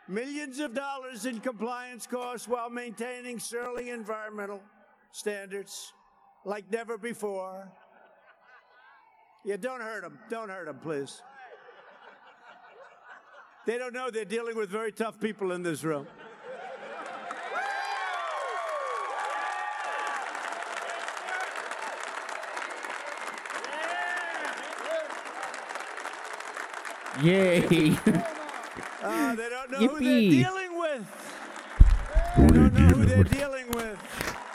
millions 0.08 0.60
of 0.60 0.74
dollars 0.74 1.26
in 1.26 1.40
compliance 1.40 2.06
costs 2.06 2.48
while 2.48 2.70
maintaining 2.70 3.40
sterling 3.40 3.88
environmental 3.88 4.62
standards 5.12 5.94
like 6.44 6.70
never 6.72 6.98
before. 6.98 7.72
Yeah, 9.46 9.58
don't 9.58 9.82
hurt 9.82 10.02
them. 10.04 10.20
Don't 10.30 10.50
hurt 10.50 10.66
them, 10.66 10.80
please. 10.82 11.22
They 13.66 13.78
don't 13.78 13.94
know 13.94 14.10
they're 14.10 14.26
dealing 14.26 14.58
with 14.58 14.70
very 14.70 14.92
tough 14.92 15.20
people 15.20 15.52
in 15.52 15.64
this 15.64 15.84
room. 15.84 16.08
Yay! 27.24 27.62
Uh, 29.04 29.36
they 29.36 29.50
don't 29.50 29.72
know 29.72 29.78
who 29.80 30.00
they're 30.00 30.20
dealing 30.20 30.80
with. 30.80 31.06
Who 32.36 32.48
They 32.48 32.54
don't 32.56 32.74
know 32.74 32.80
who 32.80 32.88
dealing 32.90 33.08
they're 33.08 33.18
with? 33.20 33.32
dealing 33.32 33.68
with. 33.72 34.00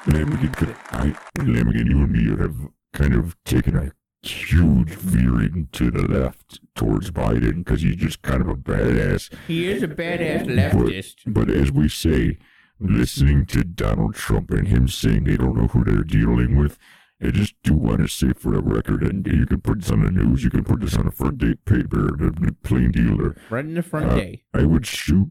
Lammigan, 0.07 0.57
could 0.57 0.77
I, 0.91 1.15
Lammigan, 1.39 1.87
you 1.87 1.99
and 2.03 2.11
me 2.13 2.37
have 2.39 2.57
kind 2.93 3.15
of 3.15 3.37
taken 3.45 3.77
a 3.77 3.93
huge 4.27 4.91
veering 4.91 5.69
to 5.73 5.91
the 5.91 6.03
left 6.03 6.61
towards 6.75 7.11
Biden 7.11 7.65
because 7.65 7.83
he's 7.83 7.97
just 7.97 8.23
kind 8.23 8.41
of 8.41 8.49
a 8.49 8.55
badass. 8.57 9.33
he 9.47 9.69
is 9.69 9.83
a 9.83 9.89
badass 9.89 10.47
leftist. 10.47 11.17
But, 11.27 11.47
but 11.49 11.55
as 11.55 11.71
we 11.73 11.89
say, 11.89 12.39
listening 12.81 13.47
to 13.47 13.63
Donald 13.65 14.15
Trump 14.15 14.51
and 14.51 14.69
him 14.69 14.89
saying 14.89 15.25
they 15.25 15.37
don't 15.37 15.57
know 15.57 15.69
who 15.69 15.85
they're 15.85 16.03
dealing 16.05 16.57
with, 16.57 16.79
I 17.23 17.31
just 17.31 17.55
do 17.63 17.73
want 17.75 17.99
to 18.01 18.09
say 18.09 18.33
for 18.35 18.53
the 18.53 18.61
record, 18.61 19.03
and 19.03 19.27
you 19.27 19.47
can 19.47 19.61
put 19.63 19.81
this 19.81 19.91
on 19.91 20.05
the 20.05 20.11
news, 20.11 20.45
you 20.45 20.51
can 20.51 20.65
put 20.65 20.81
this 20.81 20.97
on 20.97 21.07
the 21.07 21.11
front 21.11 21.39
date 21.39 21.65
paper, 21.65 22.11
the 22.17 22.55
plain 22.63 22.91
dealer. 22.91 23.37
Right 23.49 23.65
in 23.65 23.75
the 23.75 23.83
front 23.83 24.11
Uh, 24.11 24.17
day. 24.17 24.43
I 24.53 24.65
would 24.65 24.87
shoot. 24.87 25.31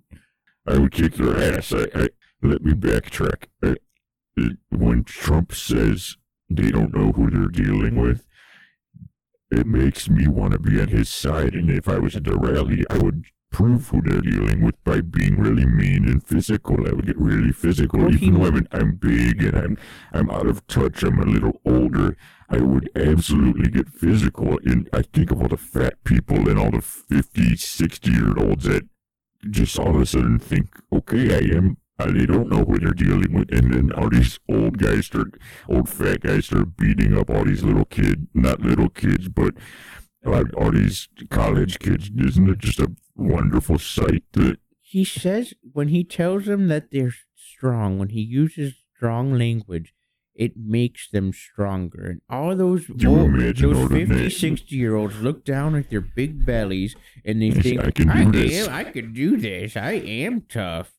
I 0.68 0.80
would 0.80 0.92
kick 0.92 1.14
their 1.14 1.38
ass. 1.38 1.72
I, 1.74 1.86
I 1.94 2.10
let 2.42 2.64
me 2.64 2.74
backtrack. 2.74 3.46
I, 3.64 3.76
it, 4.36 4.58
when 4.70 5.04
Trump 5.04 5.54
says 5.54 6.18
they 6.50 6.72
don't 6.72 6.96
know 6.96 7.12
who 7.12 7.30
they're 7.30 7.48
dealing 7.50 7.96
with, 8.02 8.26
it 9.52 9.68
makes 9.68 10.10
me 10.10 10.28
want 10.28 10.54
to 10.54 10.60
be 10.60 10.82
on 10.82 10.88
his 10.88 11.08
side. 11.08 11.54
And 11.54 11.70
if 11.70 11.88
I 11.88 12.00
was 12.00 12.16
at 12.16 12.24
the 12.24 12.36
rally, 12.36 12.84
I 12.90 12.98
would 12.98 13.26
prove 13.56 13.88
who 13.88 14.02
they're 14.02 14.20
dealing 14.20 14.66
with 14.66 14.76
by 14.84 15.00
being 15.00 15.40
really 15.40 15.66
mean 15.66 16.10
and 16.10 16.22
physical. 16.22 16.76
I 16.86 16.92
would 16.92 17.06
get 17.06 17.18
really 17.18 17.54
physical, 17.54 18.02
Well, 18.02 18.14
even 18.14 18.34
though 18.34 18.48
I'm, 18.48 18.68
I'm 18.74 18.96
big 18.98 19.42
and 19.42 19.56
I'm 19.56 19.78
I'm 20.12 20.30
out 20.30 20.48
of 20.48 20.68
touch. 20.68 21.04
I'm 21.04 21.20
a 21.22 21.26
little 21.26 21.62
older. 21.66 22.18
I 22.50 22.58
would 22.58 22.90
absolutely 22.98 23.72
get 23.72 23.88
physical. 23.88 24.60
And 24.66 24.90
I 24.92 25.04
think 25.04 25.32
of 25.32 25.42
all 25.42 25.48
the 25.48 25.56
fat 25.56 26.04
people 26.04 26.50
and 26.50 26.60
all 26.60 26.72
the 26.72 26.82
50, 26.82 27.56
60 27.56 28.12
year 28.12 28.34
olds 28.38 28.66
that 28.66 28.90
just 29.50 29.80
all 29.80 29.96
of 29.96 30.02
a 30.02 30.06
sudden 30.06 30.38
think, 30.38 30.68
okay, 30.92 31.34
I 31.34 31.56
am. 31.56 31.78
Uh, 31.98 32.12
they 32.12 32.26
don't 32.26 32.50
know 32.50 32.66
who 32.66 32.78
they're 32.78 32.92
dealing 32.92 33.32
with, 33.32 33.50
and 33.54 33.74
then 33.74 33.90
all 33.94 34.10
these 34.10 34.38
old 34.50 34.78
guys 34.80 35.06
start, 35.06 35.40
old 35.70 35.88
fat 35.88 36.20
guys 36.20 36.48
start 36.48 36.76
beating 36.76 37.18
up 37.18 37.30
all 37.30 37.46
these 37.46 37.64
little 37.64 37.86
kids, 37.86 38.18
not 38.34 38.60
little 38.60 38.90
kids, 38.90 39.30
but 39.30 39.54
uh, 40.26 40.44
all 40.58 40.72
these 40.72 41.08
college 41.30 41.80
kids. 41.80 42.10
Isn't 42.18 42.50
it 42.50 42.60
just 42.60 42.80
a 42.80 42.92
wonderful 43.16 43.78
sight 43.80 44.24
that 44.34 44.58
He 44.82 45.04
says 45.06 45.54
when 45.74 45.90
he 45.90 46.04
tells 46.04 46.46
them 46.46 46.68
that 46.70 46.92
they're 46.92 47.14
strong, 47.36 48.00
when 48.00 48.10
he 48.10 48.22
uses 48.22 48.76
strong 48.96 49.34
language, 49.34 49.94
it 50.34 50.54
makes 50.58 51.10
them 51.10 51.32
stronger. 51.34 52.04
And 52.12 52.22
all 52.30 52.56
those 52.56 52.90
old, 53.06 53.34
those 53.56 53.64
all 53.78 53.88
50, 53.88 54.06
men- 54.06 54.30
60 54.30 54.76
year 54.76 54.96
olds 54.96 55.22
look 55.22 55.46
down 55.46 55.76
at 55.76 55.90
their 55.90 56.02
big 56.02 56.46
bellies 56.46 56.96
and 57.24 57.42
they 57.42 57.48
Yes, 57.48 57.64
think, 57.64 57.82
I 57.84 57.92
can 57.92 58.08
do 58.32 58.32
this." 58.32 58.68
am, 58.68 58.74
I 58.74 58.84
can 58.84 59.14
do 59.14 59.38
this. 59.38 59.78
I 59.78 59.92
am 59.94 60.42
tough. 60.42 60.92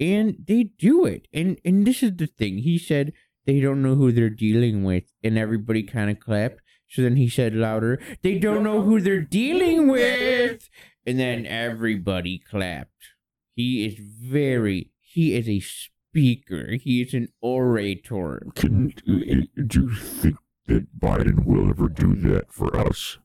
And 0.00 0.36
they 0.46 0.62
do 0.78 1.04
it. 1.06 1.26
And 1.32 1.58
and 1.64 1.86
this 1.86 2.02
is 2.02 2.12
the 2.16 2.26
thing. 2.28 2.58
He 2.58 2.78
said 2.78 3.12
they 3.46 3.60
don't 3.60 3.82
know 3.82 3.94
who 3.96 4.12
they're 4.12 4.30
dealing 4.30 4.84
with, 4.84 5.04
and 5.24 5.36
everybody 5.36 5.82
kind 5.82 6.10
of 6.10 6.20
clapped. 6.20 6.60
So 6.88 7.02
then 7.02 7.16
he 7.16 7.28
said 7.28 7.54
louder, 7.54 8.00
they 8.22 8.38
don't 8.38 8.62
know 8.62 8.82
who 8.82 9.00
they're 9.00 9.20
dealing 9.20 9.88
with. 9.88 10.68
And 11.06 11.18
then 11.18 11.46
everybody 11.46 12.38
clapped. 12.38 12.92
He 13.54 13.84
is 13.86 13.94
very, 13.98 14.90
he 15.00 15.34
is 15.34 15.48
a 15.48 15.60
speaker. 15.60 16.72
He 16.80 17.02
is 17.02 17.14
an 17.14 17.28
orator. 17.40 18.46
can 18.54 18.92
uh, 19.08 19.62
do 19.66 19.82
you 19.82 19.94
think 19.94 20.36
that 20.66 20.98
Biden 20.98 21.44
will 21.44 21.70
ever 21.70 21.88
do 21.88 22.14
that 22.14 22.52
for 22.52 22.76
us? 22.76 23.18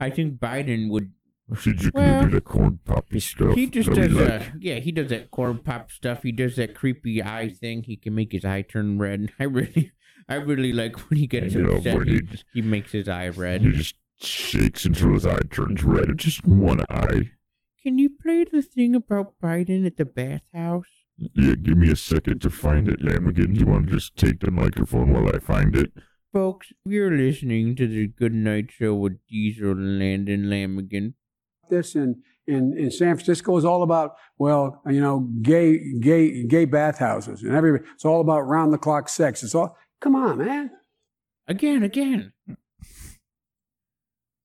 I 0.00 0.10
think 0.10 0.38
Biden 0.38 0.90
would. 0.90 1.12
Should 1.56 1.82
you 1.82 1.90
Well, 1.94 2.24
do 2.24 2.30
the 2.30 2.40
corn 2.42 2.78
poppy 2.84 3.20
stuff? 3.20 3.54
He 3.54 3.66
just 3.68 3.88
does 3.88 4.12
like? 4.12 4.26
that. 4.26 4.42
Yeah, 4.60 4.80
he 4.80 4.92
does 4.92 5.08
that 5.08 5.30
corn 5.30 5.58
pop 5.58 5.90
stuff. 5.90 6.22
He 6.22 6.30
does 6.30 6.56
that 6.56 6.74
creepy 6.74 7.22
eye 7.22 7.48
thing. 7.48 7.84
He 7.84 7.96
can 7.96 8.14
make 8.14 8.32
his 8.32 8.44
eye 8.44 8.62
turn 8.62 8.98
red. 8.98 9.32
I 9.40 9.44
really, 9.44 9.92
I 10.28 10.34
really 10.36 10.72
like 10.72 10.96
when 11.10 11.18
he 11.18 11.26
gets 11.26 11.54
You 11.54 11.70
upset. 11.70 11.98
when 11.98 12.08
He, 12.08 12.14
he- 12.14 12.42
he 12.54 12.62
makes 12.62 12.92
his 12.92 13.08
eye 13.08 13.28
red. 13.28 13.62
He 13.62 13.72
just 13.72 13.94
shakes 14.20 14.84
until 14.84 15.14
his 15.14 15.26
eye 15.26 15.40
turns 15.50 15.82
red. 15.84 16.10
It's 16.10 16.24
just 16.24 16.46
one 16.46 16.80
eye. 16.90 17.30
Can 17.82 17.98
you 17.98 18.10
play 18.22 18.44
the 18.44 18.60
thing 18.62 18.94
about 18.94 19.34
Biden 19.42 19.86
at 19.86 19.96
the 19.96 20.04
bathhouse? 20.04 20.84
Yeah, 21.16 21.54
give 21.54 21.76
me 21.78 21.90
a 21.90 21.96
second 21.96 22.40
to 22.42 22.50
find 22.50 22.88
it, 22.88 23.00
Lammigan. 23.00 23.54
Do 23.54 23.60
you 23.60 23.66
want 23.66 23.86
to 23.88 23.94
just 23.94 24.16
take 24.16 24.40
the 24.40 24.50
microphone 24.50 25.12
while 25.12 25.28
I 25.34 25.38
find 25.38 25.74
it? 25.76 25.92
Folks, 26.32 26.72
we're 26.84 27.10
listening 27.16 27.74
to 27.76 27.86
the 27.88 28.06
Good 28.08 28.34
Night 28.34 28.70
Show 28.70 28.94
with 28.94 29.18
Diesel 29.28 29.70
and 29.72 29.98
Landon 29.98 30.44
Lammigan. 30.44 31.14
this 31.70 31.94
in, 31.94 32.22
in, 32.46 32.76
in 32.76 32.90
San 32.90 33.14
Francisco 33.16 33.56
is 33.56 33.64
all 33.64 33.82
about, 33.82 34.14
well, 34.38 34.80
you 34.86 35.00
know, 35.00 35.28
gay, 35.42 35.80
gay, 36.00 36.44
gay 36.44 36.64
bathhouses 36.66 37.42
and 37.42 37.54
every, 37.54 37.80
it's 37.94 38.04
all 38.04 38.20
about 38.20 38.40
round 38.42 38.72
the 38.72 38.78
clock 38.78 39.08
sex. 39.08 39.42
It's 39.42 39.54
all, 39.54 39.76
come 40.00 40.14
on, 40.14 40.38
man. 40.38 40.70
Again, 41.46 41.82
again. 41.82 42.32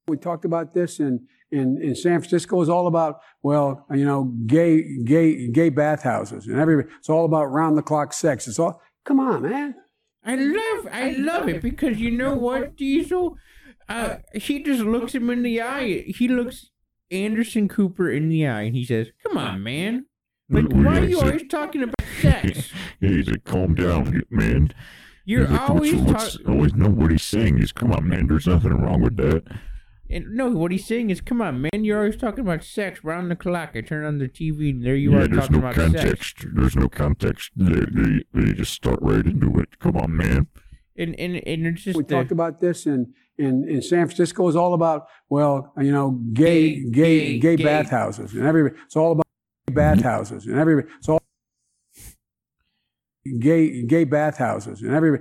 We 0.07 0.17
talked 0.17 0.43
about 0.45 0.73
this 0.73 0.99
in, 0.99 1.27
in, 1.51 1.81
in 1.81 1.95
San 1.95 2.19
Francisco 2.19 2.59
It's 2.61 2.69
all 2.69 2.87
about, 2.87 3.21
well, 3.41 3.85
you 3.91 4.03
know, 4.05 4.25
gay, 4.45 4.97
gay, 5.03 5.47
gay 5.49 5.69
bathhouses 5.69 6.47
and 6.47 6.59
every, 6.59 6.85
it's 6.99 7.09
all 7.09 7.25
about 7.25 7.45
round 7.45 7.77
the 7.77 7.81
clock 7.81 8.11
sex. 8.13 8.47
It's 8.47 8.59
all, 8.59 8.81
come 9.05 9.19
on, 9.19 9.43
man. 9.43 9.75
I 10.25 10.35
love 10.35 10.87
I 10.89 11.09
love 11.17 11.49
it 11.49 11.61
because 11.61 11.99
you 11.99 12.09
know 12.09 12.33
what, 12.33 12.77
Diesel? 12.77 13.35
Uh 13.89 14.17
he 14.33 14.63
just 14.63 14.81
looks 14.81 15.13
him 15.13 15.29
in 15.29 15.43
the 15.43 15.61
eye. 15.61 16.05
He 16.07 16.29
looks 16.29 16.69
Anderson 17.11 17.67
Cooper 17.67 18.09
in 18.09 18.29
the 18.29 18.47
eye 18.47 18.61
and 18.61 18.73
he 18.75 18.85
says, 18.85 19.09
Come 19.27 19.37
on, 19.37 19.61
man. 19.63 20.05
Like 20.49 20.63
What- 20.67 20.73
what 20.75 20.85
why 20.85 20.99
are 20.99 21.05
you 21.05 21.19
always 21.19 21.43
talking 21.49 21.83
about 21.83 21.95
sex? 22.21 22.71
Yeah, 23.01 23.09
he's 23.09 23.29
like, 23.29 23.43
calm 23.43 23.75
down, 23.75 24.23
man. 24.29 24.73
You're 25.25 25.41
He's 25.47 25.51
like, 25.51 25.69
always 25.69 25.93
what's, 25.95 26.11
what's, 26.11 26.37
talking 26.37 26.51
always 26.53 26.73
know 26.75 26.89
what 26.89 27.11
he's 27.11 27.23
saying 27.23 27.59
is, 27.59 27.71
come 27.71 27.91
on, 27.93 28.07
man. 28.07 28.27
There's 28.27 28.47
nothing 28.47 28.73
wrong 28.73 29.01
with 29.01 29.15
that. 29.17 29.43
and 30.09 30.25
no, 30.35 30.49
what 30.49 30.71
he's 30.71 30.85
saying 30.85 31.09
is, 31.11 31.21
come 31.21 31.41
on, 31.41 31.61
man, 31.61 31.83
you're 31.85 31.97
always 31.99 32.17
talking 32.17 32.41
about 32.41 32.63
sex 32.63 33.03
round 33.03 33.31
the 33.31 33.35
clock. 33.35 33.71
I 33.75 33.81
turn 33.81 34.03
on 34.05 34.17
the 34.19 34.27
TV 34.27 34.71
and 34.71 34.85
there 34.85 34.95
you 34.95 35.11
yeah, 35.13 35.19
are 35.19 35.27
there's 35.27 35.47
talking 35.47 35.61
no 35.61 35.67
about 35.69 35.75
sex. 35.75 35.93
There's 35.93 35.95
no 35.95 36.01
context. 36.01 36.45
There's 36.55 36.75
no 36.75 36.89
context. 36.89 37.51
They, 37.55 37.85
they, 37.89 38.23
they 38.33 38.53
just 38.53 38.73
start 38.73 38.99
right 39.01 39.25
into 39.25 39.59
it. 39.59 39.79
Come 39.79 39.95
on, 39.97 40.15
man. 40.15 40.47
And 40.97 41.15
and, 41.19 41.35
and 41.47 41.65
it's 41.67 41.83
just 41.83 41.97
We 41.97 42.03
the- 42.03 42.15
talked 42.15 42.31
about 42.31 42.59
this 42.61 42.85
in, 42.85 43.13
in, 43.37 43.67
in 43.67 43.81
San 43.81 44.05
Francisco 44.07 44.47
is 44.49 44.55
all 44.55 44.73
about, 44.75 45.07
well, 45.29 45.71
you 45.79 45.91
know, 45.91 46.19
gay, 46.33 46.81
Gay, 46.83 46.89
gay, 46.91 46.91
gay, 46.91 47.39
gay, 47.39 47.55
gay. 47.55 47.63
bathhouses 47.63 48.33
and 48.33 48.45
every, 48.45 48.71
it's 48.85 48.95
all 48.95 49.13
about 49.13 49.25
bathhouses 49.71 50.45
and 50.45 50.59
every, 50.59 50.83
it's 50.99 51.09
all, 51.09 51.22
gay 53.39 53.83
gay 53.83 54.03
bathhouses, 54.03 54.81
and 54.81 54.93
every 54.93 55.19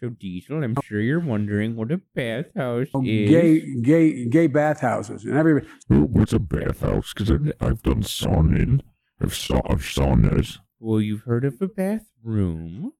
So 0.00 0.08
Diesel, 0.10 0.64
I'm 0.64 0.76
sure 0.82 1.00
you're 1.00 1.20
wondering 1.20 1.76
what 1.76 1.92
a 1.92 2.00
bathhouse 2.14 2.54
oh, 2.56 2.80
is. 2.80 2.88
Oh, 2.94 3.00
gay 3.02 3.80
gay 3.80 4.26
gay 4.26 4.46
bathhouses, 4.46 5.24
and 5.24 5.36
every 5.36 5.66
Oh, 5.90 6.02
What's 6.02 6.32
a 6.32 6.38
bathhouse? 6.38 7.12
Because 7.12 7.30
I've 7.60 7.82
done 7.82 8.02
sauning. 8.02 8.80
I've 9.20 9.34
saw 9.34 9.60
I've 9.68 9.82
saunas. 9.82 10.58
Well, 10.80 11.00
you've 11.00 11.22
heard 11.22 11.44
of 11.44 11.62
a 11.62 11.68
bathroom. 11.68 12.92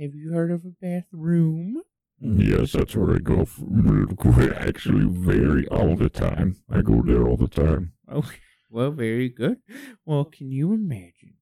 Have 0.00 0.14
you 0.14 0.32
heard 0.32 0.50
of 0.50 0.64
a 0.64 0.70
bathroom? 0.80 1.82
Yes, 2.20 2.72
that's 2.72 2.96
where 2.96 3.14
I 3.14 3.18
go. 3.18 3.42
f- 3.42 3.60
real 3.60 4.08
quick. 4.08 4.52
Actually, 4.56 5.06
very 5.06 5.68
all 5.68 5.94
the 5.94 6.08
time. 6.08 6.56
I 6.68 6.82
go 6.82 7.02
there 7.02 7.26
all 7.26 7.36
the 7.36 7.46
time. 7.46 7.92
Oh, 8.10 8.28
well, 8.70 8.90
very 8.90 9.28
good. 9.28 9.58
Well, 10.04 10.24
can 10.24 10.50
you 10.50 10.72
imagine 10.72 11.34
a 11.34 11.37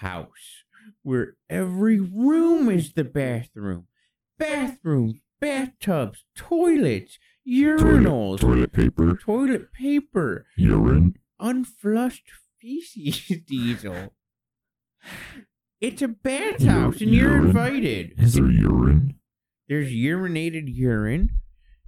house 0.00 0.64
where 1.02 1.36
every 1.48 1.98
room 2.00 2.68
is 2.68 2.92
the 2.92 3.04
bathroom? 3.04 3.86
Bathrooms, 4.38 5.16
bathtubs, 5.40 6.24
toilets, 6.36 7.18
urinals, 7.48 8.40
Toilet 8.40 8.72
paper, 8.72 9.16
toilet 9.16 9.72
paper, 9.72 10.46
urine. 10.56 11.16
unflushed 11.40 12.30
feces, 12.60 13.30
Diesel. 13.46 14.12
It's 15.80 16.02
a 16.02 16.08
bathhouse 16.08 17.00
and 17.00 17.10
you're 17.12 17.30
urine? 17.32 17.46
invited. 17.46 18.12
Is 18.18 18.34
there 18.34 18.50
urine? 18.50 19.14
There's 19.68 19.90
urinated 19.92 20.64
urine. 20.66 21.40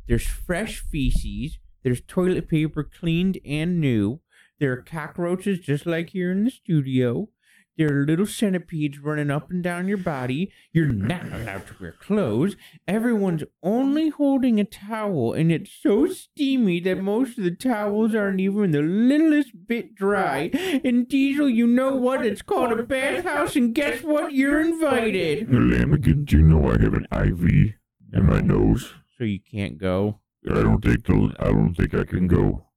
There's 0.07 0.27
fresh 0.27 0.81
feces. 0.81 1.59
There's 1.83 2.01
toilet 2.07 2.49
paper 2.49 2.85
cleaned 2.85 3.39
and 3.45 3.81
new. 3.81 4.21
There 4.59 4.73
are 4.73 4.83
cockroaches 4.83 5.59
just 5.61 5.87
like 5.87 6.11
here 6.11 6.31
in 6.33 6.45
the 6.45 6.51
studio. 6.51 7.29
There 7.77 7.93
are 7.93 8.07
little 8.07 8.25
centipedes 8.25 8.99
running 9.01 9.31
up 9.31 9.51
and 9.51 9.63
down 9.63 9.87
your 9.87 9.99
body. 9.99 10.51
You're 10.73 10.93
not 10.93 11.31
allowed 11.31 11.67
to 11.67 11.75
wear 11.79 11.93
clothes. 11.93 12.57
Everyone's 12.89 13.45
only 13.63 14.09
holding 14.09 14.59
a 14.59 14.65
towel, 14.65 15.35
and 15.35 15.53
it's 15.53 15.71
so 15.71 16.07
steamy 16.07 16.81
that 16.81 17.03
most 17.03 17.37
of 17.37 17.45
the 17.45 17.51
towels 17.51 18.15
aren't 18.15 18.41
even 18.41 18.71
the 18.71 18.81
littlest 18.81 19.67
bit 19.67 19.95
dry. 19.95 20.51
And 20.85 21.07
Diesel, 21.07 21.51
you 21.51 21.67
know 21.67 21.95
what? 21.97 22.25
It's 22.25 22.41
called 22.41 22.73
a 22.73 22.83
bathhouse, 22.83 23.57
and 23.57 23.75
guess 23.75 24.03
what? 24.03 24.33
You're 24.33 24.61
invited. 24.61 25.49
Lammigan, 25.51 26.25
do 26.25 26.39
you 26.39 26.43
know 26.43 26.71
I 26.71 26.81
have 26.81 26.95
an 26.95 27.07
IV 27.13 27.75
in 28.15 28.27
my 28.27 28.41
nose? 28.41 28.95
So 29.19 29.25
you 29.25 29.41
can't 29.41 29.77
go. 29.77 30.21
I 30.49 30.63
don't 30.63 30.83
think 30.83 31.05
the, 31.05 31.35
I 31.41 31.47
don't 31.47 31.75
think 31.75 31.95
I 31.95 32.05
can 32.05 32.27
go. 32.27 32.69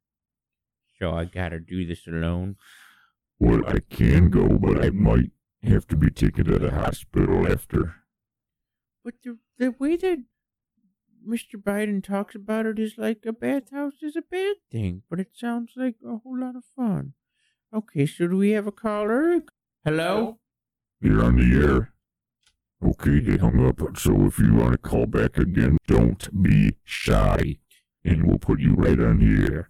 So 0.99 1.11
I 1.11 1.23
gotta 1.23 1.59
do 1.59 1.85
this 1.85 2.05
alone. 2.07 2.57
Well, 3.39 3.63
I 3.67 3.79
can 3.89 4.29
go, 4.29 4.47
but 4.57 4.83
I 4.83 4.89
might 4.89 5.31
have 5.63 5.87
to 5.87 5.95
be 5.95 6.09
taken 6.09 6.45
to 6.45 6.59
the 6.59 6.71
hospital 6.71 7.51
after. 7.51 7.95
But 9.03 9.15
the 9.23 9.37
the 9.57 9.71
way 9.71 9.95
that 9.95 10.19
Mr. 11.27 11.55
Biden 11.61 12.03
talks 12.03 12.35
about 12.35 12.65
it 12.65 12.79
is 12.79 12.97
like 12.97 13.25
a 13.25 13.33
bathhouse 13.33 14.01
is 14.01 14.15
a 14.15 14.21
bad 14.21 14.55
thing, 14.71 15.03
but 15.09 15.19
it 15.19 15.31
sounds 15.33 15.73
like 15.75 15.95
a 16.05 16.17
whole 16.17 16.39
lot 16.39 16.55
of 16.55 16.63
fun. 16.75 17.13
Okay, 17.73 18.05
so 18.05 18.27
do 18.27 18.37
we 18.37 18.51
have 18.51 18.67
a 18.67 18.71
caller? 18.71 19.41
Hello? 19.85 20.39
You're 21.01 21.23
on 21.23 21.37
the 21.37 21.65
air. 21.65 21.93
Okay, 22.83 23.19
they 23.19 23.37
hung 23.37 23.65
up. 23.65 23.97
So 23.97 24.25
if 24.25 24.39
you 24.39 24.53
want 24.53 24.71
to 24.71 24.77
call 24.77 25.05
back 25.05 25.37
again, 25.37 25.77
don't 25.87 26.41
be 26.41 26.75
shy, 26.83 27.59
and 28.03 28.25
we'll 28.25 28.39
put 28.39 28.59
you 28.59 28.73
right 28.73 28.99
on 28.99 29.19
the 29.19 29.53
air. 29.53 29.69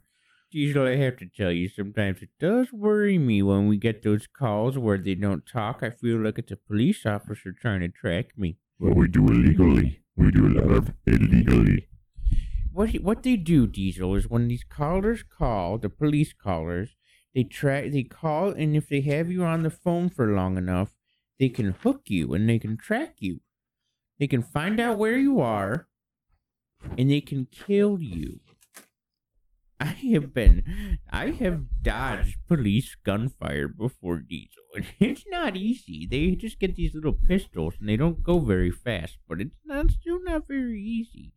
Diesel, 0.52 0.88
I 0.88 0.96
have 0.96 1.18
to 1.18 1.28
tell 1.28 1.52
you, 1.52 1.70
sometimes 1.70 2.24
it 2.24 2.30
does 2.40 2.74
worry 2.74 3.20
me 3.20 3.44
when 3.44 3.68
we 3.68 3.78
get 3.78 4.02
those 4.02 4.26
calls 4.26 4.80
where 4.80 4.98
they 4.98 5.14
don't 5.14 5.46
talk. 5.46 5.84
I 5.84 5.92
feel 5.92 6.18
like 6.18 6.40
it's 6.40 6.52
a 6.52 6.56
police 6.56 7.06
officer 7.06 7.52
trying 7.52 7.82
to 7.82 7.90
track 7.90 8.36
me. 8.36 8.58
Well, 8.80 8.96
we 8.96 9.08
do 9.08 9.28
illegally. 9.28 10.02
We 10.16 10.32
do 10.32 10.48
a 10.48 10.54
lot 10.60 10.72
of 10.72 10.94
illegally. 11.06 11.88
what 12.72 12.90
what 12.96 13.22
they 13.22 13.36
do, 13.36 13.68
Diesel, 13.68 14.16
is 14.16 14.28
when 14.28 14.48
these 14.48 14.64
callers 14.64 15.24
call, 15.24 15.78
the 15.78 15.90
police 15.90 16.34
callers, 16.34 16.96
they 17.36 17.44
try 17.44 17.88
they 17.88 18.04
call, 18.04 18.50
and 18.50 18.76
if 18.76 18.90
they 18.90 19.02
have 19.02 19.30
you 19.30 19.44
on 19.44 19.62
the 19.62 19.70
phone 19.70 20.10
for 20.10 20.34
long 20.34 20.58
enough, 20.58 20.96
they 21.40 21.50
can 21.50 21.76
hook 21.84 22.04
you 22.08 22.34
and 22.34 22.50
they 22.50 22.58
can 22.58 22.76
track 22.76 23.16
you. 23.20 23.42
They 24.20 24.28
can 24.28 24.42
find 24.42 24.80
out 24.80 24.98
where 24.98 25.18
you 25.18 25.40
are, 25.40 25.88
and 26.98 27.12
they 27.12 27.22
can 27.22 27.46
kill 27.52 28.02
you. 28.02 28.40
I 29.82 29.96
have 30.14 30.34
been, 30.34 31.00
I 31.10 31.32
have 31.32 31.64
dodged 31.82 32.38
police 32.48 32.96
gunfire 32.96 33.70
before, 33.70 34.20
Diesel, 34.20 34.64
it's 35.00 35.24
not 35.28 35.56
easy. 35.56 36.06
They 36.10 36.36
just 36.36 36.60
get 36.60 36.76
these 36.76 36.94
little 36.94 37.14
pistols, 37.14 37.76
and 37.80 37.88
they 37.88 37.96
don't 37.96 38.22
go 38.22 38.40
very 38.40 38.72
fast, 38.72 39.20
but 39.28 39.40
it's 39.40 39.56
not 39.66 39.92
still 39.92 40.22
not 40.24 40.48
very 40.48 40.82
easy. 40.82 41.34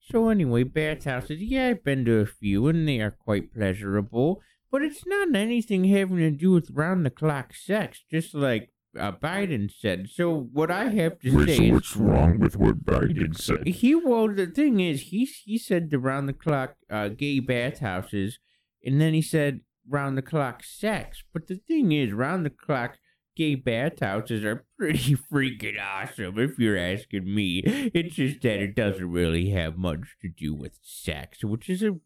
So 0.00 0.28
anyway, 0.28 0.62
bathhouses, 0.62 1.42
yeah, 1.42 1.68
I've 1.68 1.84
been 1.84 2.04
to 2.04 2.20
a 2.20 2.26
few 2.26 2.68
and 2.68 2.88
they 2.88 3.00
are 3.00 3.10
quite 3.10 3.52
pleasurable, 3.52 4.40
but 4.70 4.82
it's 4.82 5.04
not 5.04 5.34
anything 5.34 5.84
having 5.84 6.18
to 6.18 6.30
do 6.30 6.52
with 6.52 6.70
round 6.72 7.04
the 7.04 7.10
clock 7.10 7.52
sex, 7.54 8.04
just 8.08 8.32
like 8.32 8.70
uh, 8.98 9.12
Biden 9.12 9.70
said. 9.70 10.08
So 10.10 10.48
what 10.52 10.70
I 10.70 10.84
have 10.88 11.18
to 11.20 11.36
Wait, 11.36 11.48
say 11.48 11.56
so 11.56 11.62
is, 11.62 11.72
what's 11.72 11.96
wrong 11.96 12.38
with 12.38 12.56
what 12.56 12.84
Biden 12.84 13.36
said? 13.36 13.66
he 13.66 13.94
well 13.94 14.28
the 14.28 14.46
thing 14.46 14.80
is 14.80 15.02
he 15.02 15.24
he 15.24 15.58
said 15.58 15.90
the 15.90 15.98
round 15.98 16.28
the 16.28 16.32
clock 16.32 16.76
uh, 16.90 17.08
gay 17.08 17.40
bathhouses, 17.40 18.38
and 18.84 19.00
then 19.00 19.14
he 19.14 19.22
said 19.22 19.60
round 19.88 20.16
the 20.18 20.22
clock 20.22 20.62
sex. 20.64 21.22
But 21.32 21.46
the 21.46 21.56
thing 21.56 21.92
is, 21.92 22.12
round 22.12 22.44
the 22.44 22.50
clock 22.50 22.98
gay 23.36 23.54
bathhouses 23.54 24.44
are 24.44 24.64
pretty 24.78 25.14
freaking 25.32 25.80
awesome, 25.80 26.38
if 26.38 26.58
you're 26.58 26.78
asking 26.78 27.32
me. 27.34 27.62
It's 27.66 28.16
just 28.16 28.40
that 28.42 28.60
it 28.60 28.74
doesn't 28.74 29.10
really 29.10 29.50
have 29.50 29.76
much 29.76 30.16
to 30.22 30.28
do 30.28 30.54
with 30.54 30.78
sex, 30.82 31.44
which 31.44 31.68
is 31.68 31.82
a 31.82 31.96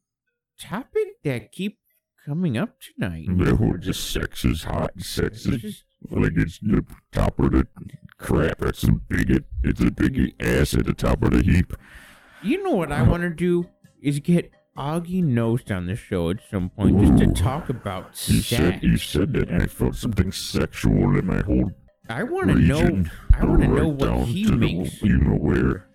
topic 0.61 1.09
that 1.25 1.53
keeps 1.53 1.79
coming 2.27 2.57
up 2.57 2.77
tonight. 2.81 3.27
No, 3.29 3.77
just 3.79 4.11
sex 4.11 4.45
is 4.45 4.65
hot. 4.65 4.91
Sex 4.99 5.47
It's 5.47 5.47
is 5.47 5.61
just- 5.63 5.85
like 6.11 6.33
it's 6.37 6.59
the 6.61 6.85
top 7.13 7.39
of 7.39 7.53
the 7.53 7.67
crap. 8.19 8.59
That's 8.59 8.85
a 8.85 8.93
big. 8.93 9.45
It's 9.63 9.81
a 9.81 9.91
big 9.91 10.35
ass 10.41 10.75
at 10.75 10.87
the 10.87 10.95
top 10.95 11.23
of 11.23 11.33
the 11.33 11.43
heap. 11.43 11.75
You 12.43 12.63
know 12.63 12.71
what 12.73 12.91
I 12.91 13.03
want 13.03 13.23
to 13.23 13.31
do 13.31 13.69
is 14.03 14.19
get 14.21 14.51
Augie 14.79 15.23
Nost 15.23 15.75
on 15.77 15.87
the 15.87 15.97
show 15.97 16.31
at 16.31 16.39
some 16.51 16.71
point 16.71 17.01
just 17.01 17.19
to 17.19 17.43
talk 17.43 17.69
about 17.69 18.07
You 18.29 18.41
sex. 18.41 18.49
said 18.49 18.83
you 18.83 18.97
said 18.97 19.33
that, 19.35 19.51
I 19.51 19.67
felt 19.67 19.95
something 19.97 20.33
sexual 20.33 21.19
in 21.19 21.27
my 21.27 21.43
whole 21.43 21.73
I 22.09 22.23
want 22.23 22.49
to 22.49 22.55
know. 22.55 23.05
I 23.35 23.45
want 23.45 23.61
to 23.63 23.69
know 23.69 23.89
what 23.89 24.27
he 24.29 24.45
to 24.47 24.57
the- 24.57 24.91
you 25.03 25.19
know 25.19 25.37
where? 25.37 25.87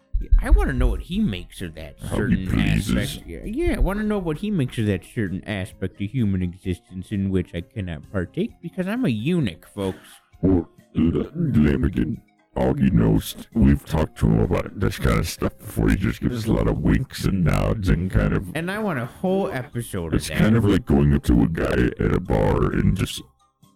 I 0.41 0.49
want 0.49 0.69
to 0.69 0.73
know 0.73 0.88
what 0.88 1.01
he 1.01 1.19
makes 1.19 1.62
of 1.62 1.75
that 1.75 1.99
certain 1.99 2.60
aspect. 2.60 3.23
Yeah, 3.28 3.39
yeah, 3.43 3.75
I 3.75 3.80
want 3.80 3.99
to 3.99 4.06
know 4.06 4.19
what 4.19 4.38
he 4.39 4.49
makes 4.51 4.78
of 4.78 4.86
that 4.88 5.04
certain 5.04 5.43
aspect 5.45 6.01
of 6.01 6.10
human 6.10 6.41
existence 6.41 7.12
in 7.12 7.30
which 7.30 7.54
I 7.54 7.62
cannot 7.62 8.12
partake 8.12 8.51
because 8.62 8.88
I'm 8.88 9.06
a 9.06 9.10
eunuch, 9.10 9.67
folks. 9.67 10.08
Or 10.41 10.67
Lammigan. 10.95 12.21
Augie 12.56 12.91
knows 12.91 13.36
we've 13.54 13.84
talked 13.86 14.17
to 14.19 14.28
him 14.28 14.39
about 14.39 14.80
this 14.80 14.97
kind 14.97 15.19
of 15.19 15.28
stuff 15.28 15.58
before. 15.58 15.89
He 15.89 15.97
just 15.97 16.21
gives 16.21 16.43
us 16.43 16.45
a 16.47 16.54
lot 16.54 16.69
of 16.69 16.78
winks 16.80 17.25
and 17.25 17.43
nods 17.43 17.89
and 17.89 18.10
kind 18.10 18.32
of. 18.32 18.47
And 18.56 18.71
I 18.71 18.80
want 18.80 18.97
a 18.99 19.06
whole 19.06 19.51
episode 19.51 20.13
of 20.13 20.13
It's 20.13 20.30
kind 20.30 20.56
of 20.56 20.63
like 20.63 20.86
going 20.86 21.13
up 21.13 21.23
to 21.23 21.43
a 21.43 21.47
guy 21.49 21.89
at 21.99 22.15
a 22.15 22.19
bar 22.21 22.71
and 22.71 22.95
just 22.95 23.21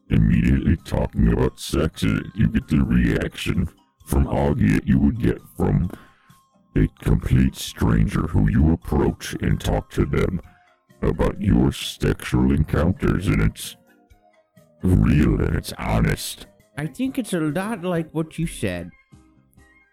immediately 0.09 0.77
talking 0.77 1.27
about 1.33 1.59
sex. 1.59 2.03
and 2.03 2.31
You 2.35 2.47
get 2.47 2.69
the 2.69 2.77
reaction 2.81 3.67
from 4.05 4.25
Augie 4.27 4.75
that 4.75 4.87
you 4.87 4.97
would 4.97 5.19
get 5.21 5.41
from 5.57 5.91
complete 7.09 7.55
stranger 7.55 8.21
who 8.27 8.47
you 8.51 8.71
approach 8.71 9.33
and 9.41 9.59
talk 9.59 9.89
to 9.89 10.05
them 10.05 10.39
about 11.01 11.41
your 11.41 11.71
sexual 11.71 12.51
encounters, 12.51 13.27
and 13.27 13.41
it's 13.41 13.77
real 14.83 15.41
and 15.41 15.55
it's 15.55 15.73
honest. 15.79 16.45
I 16.77 16.85
think 16.85 17.17
it's 17.17 17.33
a 17.33 17.39
lot 17.39 17.83
like 17.83 18.11
what 18.11 18.37
you 18.37 18.45
said. 18.45 18.91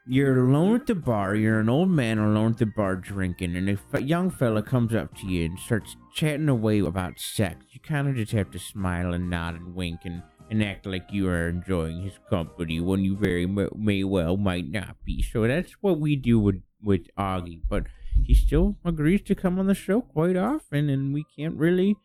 You're 0.07 0.47
alone 0.47 0.77
at 0.77 0.87
the 0.87 0.95
bar, 0.95 1.35
you're 1.35 1.59
an 1.59 1.71
old 1.71 1.89
man 1.89 2.19
alone 2.19 2.53
at 2.53 2.59
the 2.59 2.67
bar 2.67 2.97
drinking, 2.97 3.57
and 3.57 3.71
if 3.71 3.81
a 3.95 4.03
young 4.03 4.29
fella 4.31 4.63
comes 4.63 4.95
up 4.95 5.17
to 5.17 5.27
you 5.27 5.47
and 5.47 5.59
starts 5.59 5.97
chatting 6.15 6.51
away 6.51 6.81
about 6.81 7.19
sex, 7.19 7.65
you 7.71 7.81
kind 7.81 8.09
of 8.09 8.17
just 8.17 8.33
have 8.33 8.51
to 8.51 8.59
smile 8.59 9.15
and 9.15 9.31
nod 9.31 9.55
and 9.55 9.75
wink 9.75 10.01
and, 10.05 10.23
and 10.51 10.63
act 10.63 10.85
like 10.85 11.07
you 11.11 11.29
are 11.29 11.49
enjoying 11.49 12.03
his 12.03 12.19
company 12.29 12.79
when 12.79 13.01
you 13.01 13.17
very 13.17 13.47
may 13.47 14.05
well 14.05 14.37
might 14.37 14.71
not 14.71 14.97
be. 15.03 15.23
So 15.23 15.49
that's 15.49 15.73
what 15.81 15.99
we 15.99 16.15
do 16.15 16.39
with, 16.39 16.57
with 16.83 17.09
Augie, 17.19 17.61
but 17.69 17.85
he 18.25 18.35
still 18.35 18.77
agrees 18.85 19.23
to 19.23 19.35
come 19.35 19.59
on 19.59 19.67
the 19.67 19.75
show 19.75 20.01
quite 20.01 20.37
often, 20.37 20.89
and 20.89 21.13
we 21.13 21.25
can't 21.37 21.57
really, 21.57 21.97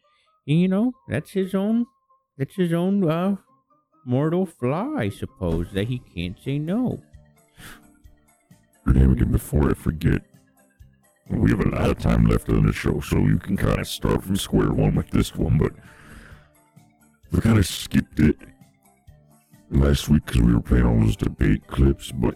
you 0.45 0.67
know, 0.67 0.93
that's 1.07 1.31
his 1.31 1.53
own, 1.55 1.85
that's 2.37 2.55
his 2.55 2.73
own, 2.73 3.07
uh, 3.09 3.35
mortal 4.05 4.45
flaw, 4.45 4.95
I 4.97 5.09
suppose, 5.09 5.67
that 5.73 5.87
he 5.87 5.99
can't 5.99 6.37
say 6.43 6.57
no. 6.59 7.01
And 8.85 8.97
again, 8.97 9.31
before 9.31 9.69
I 9.69 9.73
forget, 9.73 10.21
we 11.29 11.51
have 11.51 11.59
a 11.61 11.69
lot 11.69 11.89
of 11.89 11.99
time 11.99 12.25
left 12.25 12.49
on 12.49 12.65
the 12.65 12.73
show, 12.73 12.99
so 12.99 13.17
you 13.19 13.37
can 13.37 13.55
kind 13.55 13.79
of 13.79 13.87
start 13.87 14.23
from 14.23 14.35
square 14.35 14.71
one 14.71 14.95
with 14.95 15.09
this 15.11 15.35
one, 15.35 15.57
but 15.57 15.71
we 17.31 17.39
kind 17.39 17.57
of 17.59 17.65
skipped 17.65 18.19
it. 18.19 18.35
last 19.69 20.09
week 20.09 20.25
because 20.25 20.41
we 20.41 20.53
were 20.53 20.61
playing 20.61 20.85
all 20.85 20.99
those 20.99 21.15
debate 21.15 21.65
clips, 21.67 22.11
but 22.11 22.35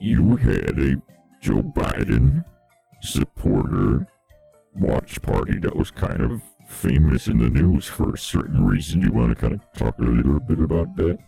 you 0.00 0.36
had 0.36 0.78
a 0.78 0.96
Joe 1.44 1.62
Biden 1.62 2.42
supporter 3.02 4.06
watch 4.76 5.20
party 5.20 5.58
that 5.58 5.76
was 5.76 5.90
kind 5.90 6.22
of 6.22 6.40
famous 6.66 7.26
in 7.28 7.36
the 7.36 7.50
news 7.50 7.84
for 7.84 8.14
a 8.14 8.18
certain 8.18 8.64
reason. 8.64 9.02
You 9.02 9.12
want 9.12 9.28
to 9.28 9.34
kind 9.34 9.52
of 9.52 9.60
talk 9.76 9.98
a 9.98 10.02
little 10.04 10.40
bit 10.40 10.58
about 10.58 10.96
that? 10.96 11.18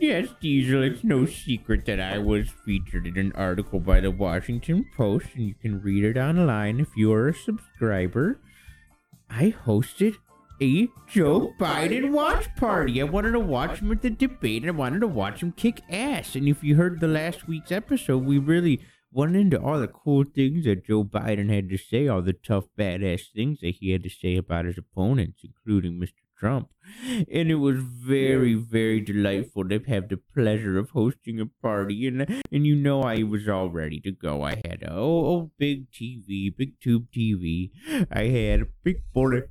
Yes, 0.00 0.28
Diesel, 0.40 0.82
it's 0.82 1.04
no 1.04 1.26
secret 1.26 1.84
that 1.84 2.00
I 2.00 2.16
was 2.16 2.48
featured 2.64 3.06
in 3.06 3.18
an 3.18 3.32
article 3.34 3.80
by 3.80 4.00
the 4.00 4.10
Washington 4.10 4.86
Post, 4.96 5.26
and 5.34 5.46
you 5.46 5.54
can 5.60 5.82
read 5.82 6.04
it 6.04 6.16
online 6.16 6.80
if 6.80 6.88
you're 6.96 7.28
a 7.28 7.34
subscriber. 7.34 8.40
I 9.28 9.54
hosted 9.66 10.14
a 10.62 10.88
Joe 11.06 11.52
Biden 11.60 12.12
watch 12.12 12.46
party. 12.56 13.02
I 13.02 13.04
wanted 13.04 13.32
to 13.32 13.40
watch 13.40 13.80
him 13.80 13.92
at 13.92 14.00
the 14.00 14.08
debate, 14.08 14.62
and 14.62 14.70
I 14.70 14.74
wanted 14.74 15.00
to 15.00 15.06
watch 15.06 15.42
him 15.42 15.52
kick 15.52 15.82
ass. 15.90 16.34
And 16.34 16.48
if 16.48 16.64
you 16.64 16.76
heard 16.76 17.00
the 17.00 17.08
last 17.08 17.46
week's 17.46 17.72
episode, 17.72 18.24
we 18.24 18.38
really 18.38 18.80
went 19.10 19.36
into 19.36 19.60
all 19.60 19.80
the 19.80 19.88
cool 19.88 20.24
things 20.24 20.64
that 20.64 20.86
Joe 20.86 21.04
Biden 21.04 21.52
had 21.52 21.68
to 21.70 21.78
say, 21.78 22.08
all 22.08 22.22
the 22.22 22.32
tough, 22.32 22.64
badass 22.78 23.22
things 23.34 23.60
that 23.60 23.76
he 23.80 23.92
had 23.92 24.02
to 24.04 24.10
say 24.10 24.36
about 24.36 24.66
his 24.66 24.78
opponents, 24.78 25.40
including 25.44 26.00
Mr. 26.00 26.12
Trump. 26.38 26.68
And 27.06 27.50
it 27.50 27.56
was 27.56 27.78
very, 27.80 28.54
very 28.54 29.00
delightful 29.00 29.68
to 29.68 29.78
have 29.88 30.08
the 30.08 30.16
pleasure 30.34 30.78
of 30.78 30.90
hosting 30.90 31.40
a 31.40 31.46
party. 31.46 32.06
And, 32.06 32.42
and 32.52 32.66
you 32.66 32.76
know, 32.76 33.02
I 33.02 33.22
was 33.22 33.48
all 33.48 33.70
ready 33.70 34.00
to 34.00 34.12
go. 34.12 34.42
I 34.42 34.56
had 34.64 34.82
a 34.82 34.92
oh, 34.92 35.26
oh, 35.26 35.50
big 35.58 35.90
TV, 35.90 36.54
big 36.56 36.80
tube 36.80 37.06
TV. 37.14 37.70
I 38.10 38.24
had 38.24 38.60
a 38.62 38.66
big 38.84 39.02
bullet. 39.12 39.50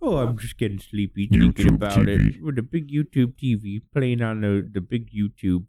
Oh, 0.00 0.18
I'm 0.18 0.38
just 0.38 0.58
getting 0.58 0.78
sleepy 0.78 1.26
thinking 1.26 1.52
YouTube 1.52 1.74
about 1.74 1.98
TV. 1.98 2.36
it. 2.36 2.42
With 2.42 2.58
a 2.58 2.62
big 2.62 2.90
YouTube 2.90 3.34
TV 3.34 3.80
playing 3.92 4.22
on 4.22 4.42
the, 4.42 4.68
the 4.72 4.80
big 4.80 5.10
YouTubes 5.10 5.66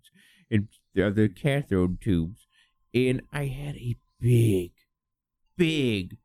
and 0.51 0.67
the 0.93 1.07
other 1.07 1.27
cathode 1.27 1.99
tubes. 1.99 2.47
And 2.93 3.21
I 3.31 3.45
had 3.45 3.75
a 3.75 3.95
big, 4.19 4.71
big, 5.57 6.17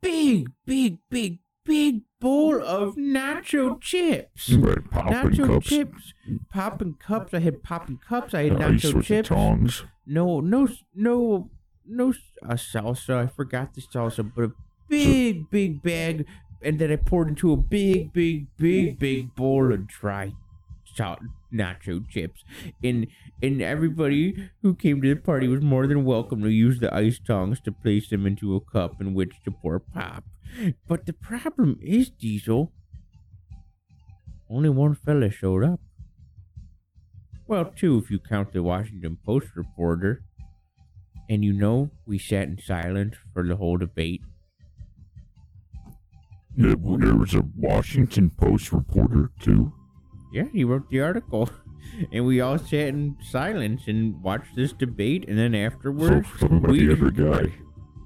big, 0.00 0.48
big, 0.64 0.98
big, 1.10 1.38
big 1.64 2.02
bowl 2.20 2.62
of 2.62 2.94
nacho 2.96 3.80
chips. 3.80 4.52
Right, 4.52 4.88
popping 4.90 5.12
nacho 5.12 5.54
cups. 5.54 5.66
chips, 5.66 6.14
popping 6.50 6.94
cups. 6.94 7.34
I 7.34 7.40
had 7.40 7.62
popping 7.62 7.98
cups. 7.98 8.34
I 8.34 8.44
had 8.44 8.62
ice 8.62 8.82
nacho 8.82 8.94
with 8.94 9.08
the 9.08 9.14
chips. 9.14 9.28
tongs. 9.28 9.84
No, 10.06 10.40
no, 10.40 10.68
no, 10.94 11.50
no 11.86 12.14
uh, 12.42 12.54
salsa. 12.54 13.24
I 13.24 13.26
forgot 13.26 13.74
the 13.74 13.80
salsa, 13.80 14.30
but 14.34 14.44
a 14.44 14.52
big, 14.88 15.50
big 15.50 15.82
bag, 15.82 16.26
and 16.62 16.78
then 16.78 16.92
I 16.92 16.96
poured 16.96 17.28
into 17.28 17.52
a 17.52 17.56
big, 17.56 18.12
big, 18.12 18.46
big, 18.56 18.98
big 18.98 19.34
bowl 19.34 19.72
of 19.72 19.86
dry 19.88 20.34
salt 20.94 21.20
nacho 21.52 22.08
chips. 22.08 22.44
And 22.82 23.06
and 23.42 23.62
everybody 23.62 24.50
who 24.62 24.74
came 24.74 25.00
to 25.02 25.14
the 25.14 25.20
party 25.20 25.48
was 25.48 25.62
more 25.62 25.86
than 25.86 26.04
welcome 26.04 26.42
to 26.42 26.50
use 26.50 26.80
the 26.80 26.94
ice 26.94 27.18
tongs 27.18 27.60
to 27.60 27.72
place 27.72 28.08
them 28.08 28.26
into 28.26 28.54
a 28.54 28.60
cup 28.60 29.00
in 29.00 29.14
which 29.14 29.42
to 29.44 29.50
pour 29.50 29.78
pop. 29.80 30.24
But 30.86 31.06
the 31.06 31.12
problem 31.12 31.78
is, 31.80 32.10
Diesel, 32.10 32.72
only 34.48 34.68
one 34.68 34.94
fella 34.94 35.30
showed 35.30 35.64
up. 35.64 35.80
Well, 37.46 37.64
two 37.64 37.98
if 37.98 38.10
you 38.10 38.18
count 38.18 38.52
the 38.52 38.62
Washington 38.62 39.18
Post 39.24 39.48
reporter. 39.56 40.22
And 41.28 41.44
you 41.44 41.52
know, 41.52 41.90
we 42.06 42.18
sat 42.18 42.48
in 42.48 42.58
silence 42.58 43.14
for 43.32 43.46
the 43.46 43.54
whole 43.54 43.76
debate. 43.76 44.22
There 46.56 46.74
there 46.74 47.14
was 47.14 47.34
a 47.34 47.44
Washington 47.56 48.30
Post 48.30 48.72
reporter 48.72 49.30
too. 49.40 49.72
Yeah, 50.32 50.44
he 50.52 50.64
wrote 50.64 50.88
the 50.90 51.00
article. 51.00 51.50
And 52.12 52.24
we 52.24 52.40
all 52.40 52.56
sat 52.56 52.88
in 52.88 53.16
silence 53.22 53.82
and 53.86 54.22
watched 54.22 54.54
this 54.56 54.72
debate. 54.72 55.26
And 55.28 55.38
then 55.38 55.54
afterwards, 55.54 56.28
talk 56.38 56.50
about 56.50 56.70
we, 56.70 56.86
the 56.86 56.92
other 56.92 57.10
guy. 57.10 57.52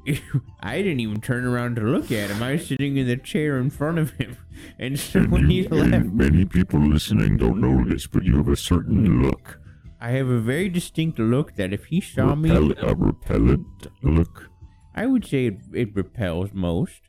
I 0.60 0.78
didn't 0.78 1.00
even 1.00 1.20
turn 1.20 1.44
around 1.44 1.76
to 1.76 1.82
look 1.82 2.10
at 2.10 2.30
him. 2.30 2.42
I 2.42 2.52
was 2.52 2.66
sitting 2.66 2.96
in 2.96 3.06
the 3.06 3.16
chair 3.16 3.58
in 3.58 3.70
front 3.70 3.98
of 3.98 4.12
him. 4.12 4.36
And 4.78 4.98
so 4.98 5.18
And, 5.20 5.32
when 5.32 5.50
he 5.50 5.66
left, 5.66 6.06
many 6.06 6.44
people 6.44 6.78
listening 6.78 7.36
don't 7.36 7.60
know 7.60 7.84
this, 7.84 8.06
but 8.06 8.24
you 8.24 8.36
have 8.36 8.48
a 8.48 8.56
certain 8.56 9.04
hmm. 9.04 9.24
look. 9.24 9.60
I 10.00 10.10
have 10.10 10.28
a 10.28 10.38
very 10.38 10.68
distinct 10.68 11.18
look 11.18 11.56
that 11.56 11.72
if 11.72 11.86
he 11.86 12.00
saw 12.00 12.34
me, 12.36 12.50
Repel- 12.50 12.88
a 12.88 12.94
repellent 12.94 13.88
look. 14.02 14.50
I 14.94 15.06
would 15.06 15.26
say 15.26 15.46
it, 15.46 15.58
it 15.72 15.96
repels 15.96 16.52
most. 16.52 17.00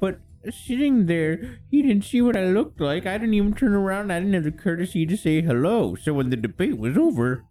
But 0.00 0.20
sitting 0.52 1.06
there, 1.06 1.58
he 1.70 1.82
didn't 1.82 2.04
see 2.04 2.20
what 2.22 2.36
I 2.36 2.46
looked 2.46 2.80
like. 2.80 3.06
I 3.06 3.18
didn't 3.18 3.34
even 3.34 3.54
turn 3.54 3.74
around. 3.74 4.12
I 4.12 4.20
didn't 4.20 4.34
have 4.34 4.44
the 4.44 4.52
courtesy 4.52 5.06
to 5.06 5.16
say 5.16 5.40
hello. 5.42 5.94
So 5.94 6.14
when 6.14 6.30
the 6.30 6.36
debate 6.36 6.78
was 6.78 6.96
over, 6.96 7.44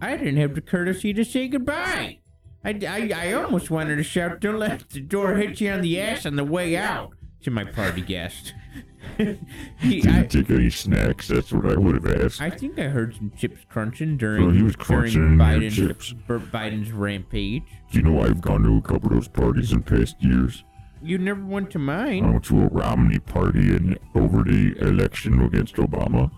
I 0.00 0.16
didn't 0.16 0.36
have 0.36 0.54
the 0.54 0.60
courtesy 0.60 1.12
to 1.14 1.24
say 1.24 1.48
goodbye. 1.48 2.20
I, 2.64 2.78
I, 2.88 3.10
I 3.14 3.32
almost 3.34 3.70
wanted 3.70 3.96
to 3.96 4.02
shout, 4.02 4.40
don't 4.40 4.58
let 4.58 4.88
the 4.90 5.00
door 5.00 5.34
hit 5.34 5.60
you 5.60 5.70
on 5.70 5.82
the 5.82 6.00
ass 6.00 6.24
on 6.24 6.36
the 6.36 6.44
way 6.44 6.76
out 6.76 7.10
to 7.42 7.50
my 7.50 7.64
party 7.64 8.00
guest. 8.00 8.54
he, 9.18 10.00
Didn't 10.00 10.14
I, 10.14 10.26
take 10.26 10.50
any 10.50 10.70
snacks. 10.70 11.28
That's 11.28 11.52
what 11.52 11.70
I 11.70 11.76
would 11.76 11.94
have 11.94 12.24
asked. 12.24 12.40
I 12.40 12.50
think 12.50 12.78
I 12.78 12.84
heard 12.84 13.14
some 13.14 13.32
chips 13.36 13.60
crunching 13.68 14.16
during, 14.16 14.44
Oh, 14.44 14.50
he 14.50 14.62
was 14.62 14.76
during 14.76 15.12
crunching 15.12 15.22
your 15.22 15.46
Biden's, 15.46 16.14
Biden's 16.50 16.92
rampage. 16.92 17.64
Do 17.90 17.98
you 17.98 18.02
know 18.04 18.22
I've 18.22 18.40
gone 18.40 18.62
to 18.62 18.78
a 18.78 18.82
couple 18.82 19.08
of 19.08 19.14
those 19.14 19.28
parties 19.28 19.72
in 19.72 19.82
past 19.82 20.16
years? 20.20 20.64
You 21.04 21.18
never 21.18 21.44
went 21.44 21.70
to 21.72 21.78
mine. 21.78 22.24
I 22.24 22.30
went 22.30 22.44
to 22.46 22.62
a 22.62 22.68
Romney 22.68 23.18
party 23.18 23.76
and 23.76 23.98
over 24.14 24.42
the 24.42 24.74
election 24.80 25.38
against 25.42 25.76
Obama. 25.76 26.30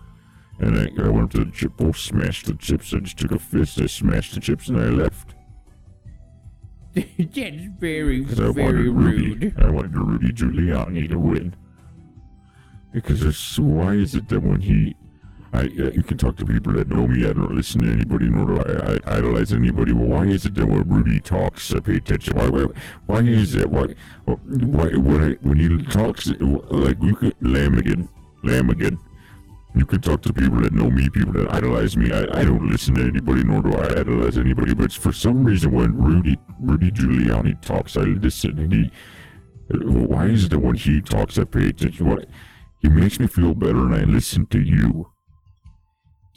And 0.59 0.77
I, 0.77 1.05
I 1.05 1.07
went 1.07 1.31
to 1.31 1.45
the 1.45 1.51
chip 1.51 1.77
bowl, 1.77 1.93
smashed 1.93 2.47
the 2.47 2.55
chips. 2.55 2.93
I 2.93 2.99
just 2.99 3.17
took 3.17 3.31
a 3.31 3.39
fist, 3.39 3.79
I 3.79 3.85
smashed 3.85 4.33
the 4.33 4.41
chips, 4.41 4.67
and 4.67 4.77
I 4.77 4.89
left. 4.89 5.35
That's 6.93 7.07
very, 7.79 8.21
very 8.25 8.89
Rudy. 8.89 9.35
rude. 9.35 9.55
I 9.57 9.69
wanted 9.69 9.95
Rudy 9.95 10.33
Giuliani 10.33 11.09
to 11.11 11.17
win. 11.17 11.55
Because 12.91 13.23
it's, 13.23 13.57
why 13.59 13.93
is 13.93 14.15
it 14.15 14.27
that 14.29 14.41
when 14.41 14.61
he, 14.61 14.95
I, 15.53 15.61
uh, 15.61 15.91
you 15.91 16.03
can 16.03 16.17
talk 16.17 16.35
to 16.37 16.45
people 16.45 16.73
that 16.73 16.89
know 16.89 17.07
me. 17.07 17.25
I 17.25 17.33
don't 17.33 17.55
listen 17.55 17.81
to 17.81 17.91
anybody, 17.91 18.29
nor 18.29 18.45
do 18.45 18.61
I, 18.61 18.93
I 18.93 19.17
idolize 19.17 19.53
anybody. 19.53 19.93
Well, 19.93 20.07
why 20.07 20.25
is 20.25 20.45
it 20.45 20.55
that 20.55 20.65
when 20.65 20.87
Rudy 20.87 21.19
talks, 21.19 21.73
I 21.73 21.79
pay 21.79 21.97
attention? 21.97 22.37
Why, 22.37 22.49
why, 22.49 22.65
why 23.05 23.19
is 23.19 23.53
that? 23.53 23.69
Why, 23.69 23.95
why, 24.25 24.89
when, 24.97 25.23
I, 25.23 25.47
when 25.47 25.57
he 25.57 25.83
talks, 25.85 26.27
like 26.27 27.01
you 27.01 27.15
could 27.15 27.39
Lammigan, 27.39 28.09
Lammigan. 28.43 28.97
You 29.75 29.85
can 29.85 30.01
talk 30.01 30.23
to 30.23 30.33
people 30.33 30.61
that 30.61 30.73
know 30.73 30.89
me, 30.89 31.07
people 31.09 31.33
that 31.33 31.53
idolize 31.53 31.95
me. 31.95 32.11
I, 32.11 32.39
I 32.39 32.43
don't 32.43 32.67
listen 32.67 32.95
to 32.95 33.03
anybody, 33.03 33.43
nor 33.43 33.61
do 33.61 33.73
I 33.73 33.99
idolize 33.99 34.37
anybody. 34.37 34.73
But 34.73 34.91
for 34.91 35.13
some 35.13 35.43
reason, 35.43 35.71
when 35.71 35.95
Rudy 35.95 36.37
Rudy 36.59 36.89
Giuliani 36.89 37.61
talks, 37.61 37.95
I 37.95 38.01
listen, 38.01 38.57
and 38.57 38.73
he. 38.73 38.91
Why 39.69 40.27
is 40.27 40.45
it 40.45 40.51
that 40.51 40.59
when 40.59 40.75
he 40.75 41.01
talks, 41.01 41.37
I 41.37 41.43
pay 41.43 41.67
attention? 41.67 42.09
What 42.09 42.27
he 42.79 42.89
makes 42.89 43.19
me 43.19 43.27
feel 43.27 43.53
better, 43.53 43.85
and 43.85 43.93
I 43.93 44.03
listen 44.03 44.45
to 44.47 44.59
you. 44.59 45.11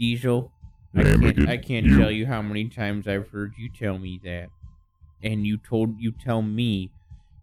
Diesel, 0.01 0.51
I 0.97 1.03
can't, 1.05 1.21
but 1.23 1.49
I 1.49 1.57
can't 1.59 1.87
you- 1.87 1.99
tell 1.99 2.11
you 2.11 2.27
how 2.27 2.43
many 2.43 2.69
times 2.69 3.07
I've 3.07 3.29
heard 3.29 3.53
you 3.59 3.69
tell 3.69 3.99
me 3.99 4.19
that. 4.25 4.49
And 5.23 5.47
you 5.47 5.59
told, 5.59 6.01
you 6.01 6.13
tell 6.13 6.41
me, 6.43 6.91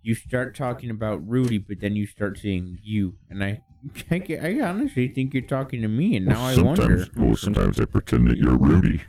you 0.01 0.15
start 0.15 0.55
talking 0.55 0.89
about 0.89 1.25
Rudy, 1.27 1.59
but 1.59 1.79
then 1.79 1.95
you 1.95 2.07
start 2.07 2.39
saying 2.39 2.79
you. 2.83 3.13
And 3.29 3.43
I, 3.43 3.61
I, 4.11 4.19
ca- 4.19 4.39
I 4.39 4.59
honestly 4.61 5.07
think 5.07 5.33
you're 5.35 5.43
talking 5.43 5.81
to 5.83 5.87
me, 5.87 6.15
and 6.17 6.25
now 6.25 6.41
I 6.43 6.55
sometimes, 6.55 6.79
wonder. 6.79 7.07
well, 7.15 7.35
sometimes 7.35 7.79
I 7.79 7.85
pretend 7.85 8.27
that 8.29 8.37
you're 8.37 8.57
Rudy. 8.57 9.03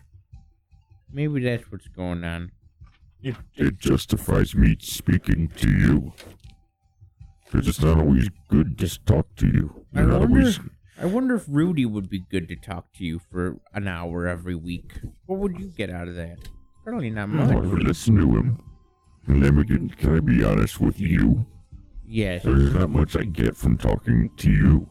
Maybe 1.11 1.41
that's 1.43 1.73
what's 1.73 1.89
going 1.89 2.23
on. 2.25 2.53
It, 3.23 3.37
it 3.57 3.79
justifies 3.79 4.55
me 4.55 4.77
speaking 4.81 5.49
to 5.57 5.71
you. 5.71 6.13
Because 7.45 7.67
it's 7.67 7.81
not 7.81 7.99
always 7.99 8.29
good 8.49 8.77
to 8.79 9.05
talk 9.07 9.35
to 9.37 9.47
you. 9.47 9.87
I 9.95 10.01
You're 10.01 10.09
not 10.11 10.21
wonder, 10.21 10.39
always. 10.41 10.61
I 11.01 11.07
wonder 11.07 11.37
if 11.37 11.45
Rudy 11.49 11.87
would 11.87 12.11
be 12.11 12.21
good 12.21 12.49
to 12.49 12.57
talk 12.57 12.93
to 12.95 13.05
you 13.05 13.19
for 13.21 13.61
an 13.73 13.87
hour 13.87 14.27
every 14.27 14.55
week. 14.57 14.93
What 15.27 15.39
would 15.39 15.59
you 15.59 15.69
get 15.69 15.91
out 15.91 16.09
of 16.09 16.17
that? 16.17 16.39
Probably 16.85 17.11
not 17.11 17.25
I 17.25 17.27
much. 17.27 17.65
would 17.67 17.85
listen 17.85 18.17
to 18.17 18.37
him. 18.37 18.61
And 19.27 19.43
then 19.43 19.57
we 19.57 19.65
can, 19.65 19.93
I 20.17 20.21
be 20.21 20.43
honest 20.43 20.81
with 20.81 20.99
you? 21.01 21.47
Yes. 22.07 22.43
There's 22.43 22.75
not 22.75 22.91
much 22.91 23.15
I 23.17 23.25
get 23.25 23.57
from 23.57 23.77
talking 23.77 24.31
to 24.39 24.51
you. 24.51 24.91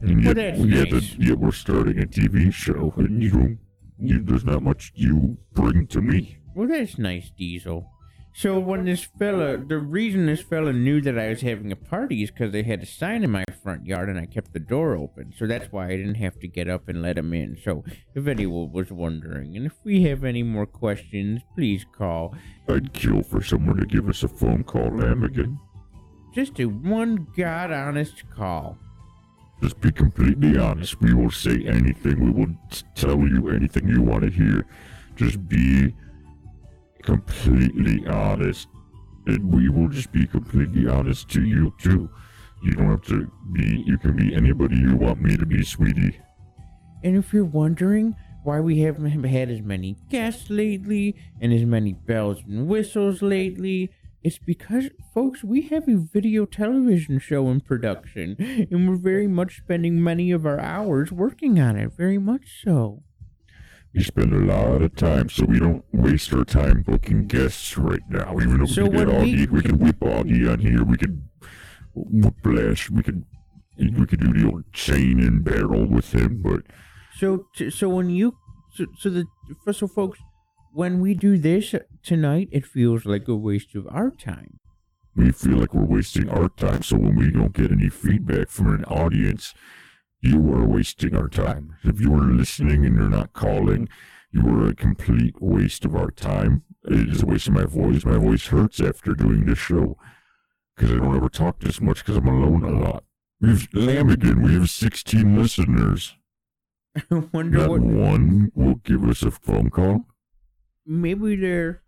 And 0.00 0.24
Well, 0.24 0.34
yet, 0.34 0.36
that's 0.36 0.58
yet, 0.60 0.90
nice. 0.92 1.14
yet 1.18 1.38
we're 1.38 1.52
starting 1.52 1.98
a 2.00 2.06
TV 2.06 2.52
show, 2.52 2.92
and 2.96 3.22
you. 3.22 3.58
You, 3.98 4.20
there's 4.20 4.44
not 4.44 4.62
much 4.62 4.90
you 4.96 5.38
bring 5.52 5.86
to 5.88 6.02
me. 6.02 6.38
Well, 6.56 6.66
that's 6.66 6.98
nice, 6.98 7.30
Diesel. 7.30 7.88
So 8.36 8.58
when 8.58 8.84
this 8.84 9.04
fella, 9.04 9.56
the 9.58 9.78
reason 9.78 10.26
this 10.26 10.42
fella 10.42 10.72
knew 10.72 11.00
that 11.02 11.16
I 11.16 11.28
was 11.28 11.42
having 11.42 11.70
a 11.70 11.76
party 11.76 12.24
is 12.24 12.32
because 12.32 12.50
they 12.50 12.64
had 12.64 12.82
a 12.82 12.86
sign 12.86 13.22
in 13.22 13.30
my 13.30 13.44
front 13.62 13.86
yard 13.86 14.08
and 14.08 14.18
I 14.18 14.26
kept 14.26 14.52
the 14.52 14.58
door 14.58 14.96
open. 14.96 15.32
So 15.38 15.46
that's 15.46 15.70
why 15.70 15.86
I 15.86 15.96
didn't 15.96 16.16
have 16.16 16.40
to 16.40 16.48
get 16.48 16.68
up 16.68 16.88
and 16.88 17.00
let 17.00 17.16
him 17.16 17.32
in. 17.32 17.56
So 17.62 17.84
if 18.12 18.26
anyone 18.26 18.72
was 18.72 18.90
wondering, 18.90 19.56
and 19.56 19.66
if 19.66 19.74
we 19.84 20.02
have 20.02 20.24
any 20.24 20.42
more 20.42 20.66
questions, 20.66 21.42
please 21.54 21.86
call. 21.96 22.34
I'd 22.68 22.92
kill 22.92 23.22
for 23.22 23.40
someone 23.40 23.76
to 23.76 23.86
give 23.86 24.08
us 24.08 24.24
a 24.24 24.28
phone 24.28 24.64
call, 24.64 24.90
Lammigan. 24.90 25.60
Just 26.34 26.58
a 26.58 26.64
one 26.64 27.28
god 27.36 27.70
honest 27.70 28.28
call. 28.30 28.76
Just 29.62 29.80
be 29.80 29.92
completely 29.92 30.58
honest. 30.58 31.00
We 31.00 31.14
will 31.14 31.30
say 31.30 31.64
anything. 31.64 32.24
We 32.24 32.30
will 32.30 32.56
tell 32.96 33.20
you 33.20 33.48
anything 33.50 33.88
you 33.88 34.02
want 34.02 34.24
to 34.24 34.30
hear. 34.30 34.66
Just 35.14 35.48
be 35.48 35.94
completely 37.04 38.06
honest. 38.06 38.68
And 39.26 39.52
we 39.52 39.68
will 39.68 39.88
just 39.88 40.12
be 40.12 40.26
completely 40.26 40.86
honest 40.86 41.30
to 41.30 41.42
you, 41.42 41.74
too. 41.78 42.10
You 42.62 42.72
don't 42.72 42.90
have 42.90 43.06
to 43.06 43.30
be, 43.52 43.82
you 43.86 43.98
can 43.98 44.16
be 44.16 44.34
anybody 44.34 44.76
you 44.76 44.96
want 44.96 45.22
me 45.22 45.36
to 45.36 45.46
be, 45.46 45.62
sweetie. 45.64 46.20
And 47.02 47.16
if 47.16 47.32
you're 47.32 47.44
wondering 47.44 48.16
why 48.42 48.60
we 48.60 48.80
haven't 48.80 49.24
had 49.24 49.50
as 49.50 49.62
many 49.62 49.96
guests 50.10 50.50
lately 50.50 51.16
and 51.40 51.52
as 51.52 51.64
many 51.64 51.92
bells 51.92 52.42
and 52.46 52.66
whistles 52.66 53.22
lately, 53.22 53.90
it's 54.22 54.38
because, 54.38 54.88
folks, 55.12 55.44
we 55.44 55.62
have 55.68 55.86
a 55.88 55.96
video 55.96 56.46
television 56.46 57.18
show 57.18 57.48
in 57.48 57.60
production, 57.60 58.36
and 58.38 58.88
we're 58.88 58.96
very 58.96 59.26
much 59.26 59.58
spending 59.58 60.02
many 60.02 60.30
of 60.30 60.46
our 60.46 60.58
hours 60.58 61.12
working 61.12 61.60
on 61.60 61.76
it, 61.76 61.92
very 61.92 62.16
much 62.16 62.62
so. 62.64 63.02
We 63.94 64.02
spend 64.02 64.32
a 64.32 64.38
lot 64.38 64.82
of 64.82 64.96
time, 64.96 65.28
so 65.28 65.44
we 65.44 65.60
don't 65.60 65.84
waste 65.92 66.32
our 66.34 66.44
time 66.44 66.82
booking 66.82 67.26
guests 67.28 67.78
right 67.78 68.02
now. 68.08 68.34
Even 68.40 68.58
though 68.58 68.64
So 68.66 68.86
we 68.86 68.98
get 68.98 69.06
when 69.08 69.22
we- 69.22 69.46
we 69.46 69.62
can 69.62 69.78
whip 69.78 70.00
Augie 70.00 70.50
on 70.52 70.58
here. 70.58 70.82
We 70.82 70.96
could 70.96 71.22
whiplash. 71.94 72.90
We 72.90 73.02
could 73.02 73.24
we 73.78 74.06
could 74.06 74.20
do 74.20 74.32
the 74.32 74.48
old 74.48 74.72
chain 74.72 75.18
and 75.20 75.42
barrel 75.44 75.86
with 75.86 76.12
him. 76.14 76.40
But 76.42 76.62
So, 77.16 77.46
t- 77.56 77.70
so 77.70 77.88
when 77.88 78.08
you, 78.08 78.36
so, 78.72 78.86
so 78.98 79.10
the, 79.10 79.26
so 79.72 79.88
folks, 79.88 80.18
when 80.72 81.00
we 81.00 81.14
do 81.14 81.38
this 81.38 81.74
tonight, 82.04 82.48
it 82.52 82.64
feels 82.66 83.04
like 83.04 83.26
a 83.28 83.34
waste 83.36 83.74
of 83.74 83.86
our 83.90 84.10
time. 84.10 84.58
we 85.16 85.30
feel 85.30 85.58
like 85.58 85.72
we're 85.72 85.84
wasting 85.84 86.28
our 86.28 86.48
time. 86.48 86.82
So 86.82 86.96
when 86.96 87.14
we 87.14 87.30
don't 87.30 87.52
get 87.52 87.70
any 87.70 87.88
feedback 87.88 88.48
from 88.48 88.74
an 88.74 88.84
audience, 88.86 89.54
you 90.24 90.52
are 90.54 90.64
wasting 90.64 91.14
our 91.14 91.28
time. 91.28 91.76
If 91.84 92.00
you 92.00 92.14
are 92.14 92.22
listening 92.32 92.84
and 92.86 92.96
you're 92.96 93.08
not 93.08 93.32
calling, 93.32 93.88
you 94.32 94.46
are 94.48 94.68
a 94.68 94.74
complete 94.74 95.34
waste 95.40 95.84
of 95.84 95.94
our 95.94 96.10
time. 96.10 96.62
It 96.84 97.08
is 97.08 97.22
a 97.22 97.26
waste 97.26 97.48
of 97.48 97.54
my 97.54 97.64
voice. 97.64 98.04
My 98.04 98.18
voice 98.18 98.46
hurts 98.46 98.80
after 98.80 99.14
doing 99.14 99.44
this 99.46 99.58
show 99.58 99.96
because 100.76 100.90
I 100.92 100.96
don't 100.96 101.16
ever 101.16 101.28
talk 101.28 101.60
this 101.60 101.80
much 101.80 101.98
because 102.04 102.16
I'm 102.16 102.28
alone 102.28 102.64
a 102.64 102.70
lot. 102.70 103.04
We've 103.40 103.68
Lammigan. 103.72 104.42
We 104.44 104.54
have 104.54 104.70
16 104.70 105.36
listeners. 105.36 106.14
I 106.96 107.02
wonder 107.32 107.58
Not 107.58 107.70
what, 107.70 107.80
one 107.82 108.52
will 108.54 108.76
give 108.76 109.04
us 109.08 109.22
a 109.22 109.30
phone 109.30 109.70
call. 109.70 110.06
maybe 110.86 111.36
they're, 111.36 111.82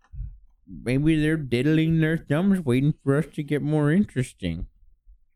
maybe 0.67 1.19
they're 1.21 1.37
diddling 1.37 1.99
their 2.01 2.17
thumbs 2.17 2.59
waiting 2.65 2.93
for 3.03 3.17
us 3.17 3.25
to 3.35 3.43
get 3.43 3.61
more 3.61 3.91
interesting. 3.91 4.67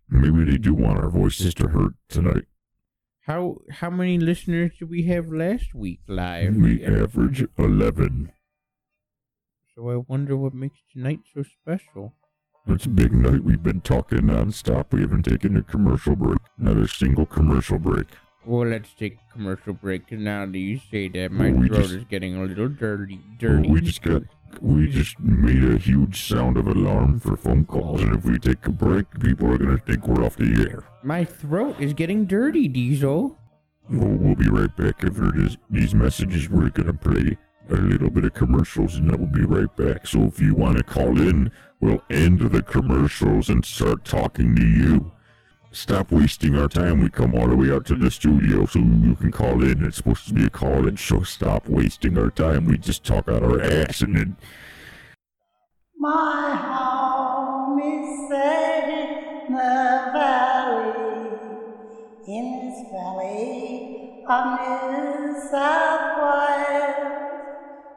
Maybe 0.10 0.44
they 0.44 0.58
do 0.58 0.74
want 0.74 1.00
our 1.00 1.10
voices 1.10 1.54
to 1.56 1.70
hurt 1.70 1.94
tonight. 2.10 2.46
How, 3.26 3.58
how 3.70 3.90
many 3.90 4.18
listeners 4.18 4.72
did 4.80 4.90
we 4.90 5.04
have 5.04 5.32
last 5.32 5.76
week 5.76 6.00
live? 6.08 6.56
We 6.56 6.84
average 6.84 7.46
11. 7.58 8.32
So 9.76 9.90
I 9.92 9.98
wonder 10.08 10.36
what 10.36 10.54
makes 10.54 10.80
tonight 10.92 11.20
so 11.34 11.44
special. 11.44 12.14
It's 12.68 12.86
a 12.86 12.90
big 12.90 13.14
night. 13.14 13.44
We've 13.44 13.62
been 13.62 13.82
talking 13.82 14.20
nonstop. 14.22 14.92
We 14.92 15.02
haven't 15.02 15.24
taken 15.24 15.56
a 15.58 15.62
commercial 15.64 16.16
break. 16.16 16.40
Not 16.58 16.78
a 16.78 16.88
single 16.88 17.26
commercial 17.26 17.80
break. 17.80 18.08
Well, 18.46 18.68
let's 18.68 18.94
take 18.94 19.18
a 19.30 19.34
commercial 19.34 19.74
break. 19.74 20.08
'cause 20.08 20.20
now 20.20 20.46
that 20.48 20.58
you 20.58 20.80
say 20.80 21.08
that, 21.10 21.32
my 21.32 21.52
Well, 21.52 21.60
we 21.62 21.68
throat 21.68 21.82
just- 21.82 21.94
is 21.94 22.04
getting 22.06 22.36
a 22.36 22.44
little 22.44 22.70
dirty. 22.70 23.20
Dirty. 23.38 23.70
We 23.70 23.82
just 23.82 24.02
got. 24.02 24.24
We 24.60 24.88
just 24.88 25.20
made 25.20 25.64
a 25.64 25.78
huge 25.78 26.28
sound 26.28 26.58
of 26.58 26.68
alarm 26.68 27.20
for 27.20 27.38
phone 27.38 27.66
calls, 27.66 28.02
and 28.02 28.16
if 28.16 28.26
we 28.26 28.38
take 28.40 28.66
a 28.66 28.72
break, 28.72 29.06
people 29.20 29.52
are 29.52 29.58
gonna 29.58 29.78
think 29.78 30.08
we're 30.08 30.24
off 30.26 30.36
the 30.36 30.68
air. 30.70 30.84
My 31.04 31.24
throat 31.24 31.78
is 31.80 31.94
getting 31.94 32.26
dirty, 32.26 32.68
Diesel. 32.68 33.38
We'll, 33.90 34.10
we'll 34.10 34.36
be 34.36 34.50
right 34.50 34.76
back 34.76 35.04
after 35.04 35.32
this, 35.32 35.58
these 35.70 35.94
messages. 35.94 36.50
We're 36.50 36.70
gonna 36.70 36.94
play 36.94 37.38
a 37.70 37.76
little 37.76 38.10
bit 38.10 38.26
of 38.26 38.34
commercials, 38.34 38.96
and 38.96 39.10
then 39.10 39.20
we'll 39.20 39.28
be 39.28 39.46
right 39.46 39.74
back. 39.76 40.08
So 40.08 40.24
if 40.24 40.40
you 40.40 40.56
want 40.56 40.78
to 40.78 40.84
call 40.84 41.20
in, 41.20 41.52
we'll 41.80 42.04
end 42.10 42.40
the 42.40 42.62
commercials 42.62 43.50
and 43.50 43.64
start 43.64 44.06
talking 44.06 44.56
to 44.56 44.66
you. 44.66 45.12
Stop 45.74 46.12
wasting 46.12 46.58
our 46.58 46.68
time. 46.68 47.00
We 47.00 47.10
come 47.10 47.34
all 47.34 47.48
the 47.48 47.56
way 47.56 47.72
out 47.72 47.86
to 47.86 47.96
the 47.96 48.12
studio 48.12 48.66
so 48.66 48.80
you 48.80 49.16
can 49.16 49.32
call 49.32 49.64
in. 49.64 49.86
It's 49.86 49.98
supposed 49.98 50.28
to 50.28 50.34
be 50.34 50.44
a 50.46 50.50
call-in 50.50 50.98
show. 50.98 51.24
Stop 51.24 51.70
wasting 51.70 52.18
our 52.18 52.30
time. 52.30 52.66
We 52.66 52.78
just 52.78 53.06
talk 53.06 53.30
out 53.30 53.42
our 53.42 53.62
ass 53.62 54.02
and 54.02 54.18
then 54.18 54.36
My 55.98 56.56
home 56.56 57.80
is 57.80 58.30
set 58.30 58.90
in 58.90 59.54
the 59.54 60.12
valley, 60.12 61.40
in 62.28 62.46
this 62.66 62.92
valley 62.92 64.26
of 64.28 64.46
New 64.60 65.40
South 65.52 66.06
Wales, 66.20 67.32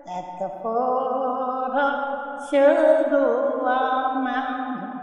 at 0.07 0.39
the 0.39 0.49
foot 0.63 1.73
of 1.75 2.51
Sugarloaf 2.51 4.23
Mountain, 4.23 5.01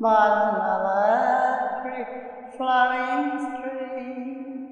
by 0.00 0.28
the 0.28 1.57
Creek 1.88 2.06
flowing 2.58 3.28
stream 3.48 4.68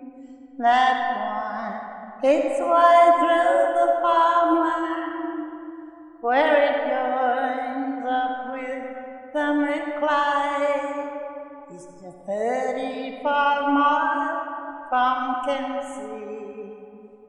that 0.59 0.97
winds 1.17 2.45
its 2.45 2.61
way 2.61 3.01
through 3.21 3.63
the 3.79 3.89
farmland 4.03 5.17
where 6.21 6.57
it 6.69 6.77
joins 6.93 8.05
up 8.07 8.53
with 8.53 8.85
the 9.33 9.49
Macleay. 9.63 10.77
It's 11.75 11.87
just 12.03 12.19
35 12.27 13.73
miles 13.73 14.47
from 14.91 15.17
Tennessee. 15.47 16.77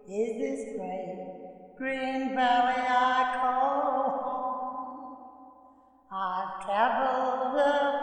Is 0.09 0.29
this 0.37 0.61
great 0.75 1.77
green 1.77 2.35
valley 2.35 2.83
I 2.89 3.39
call 3.39 4.09
home? 4.19 5.17
I've 6.11 6.65
traveled 6.65 7.55
a 7.55 7.97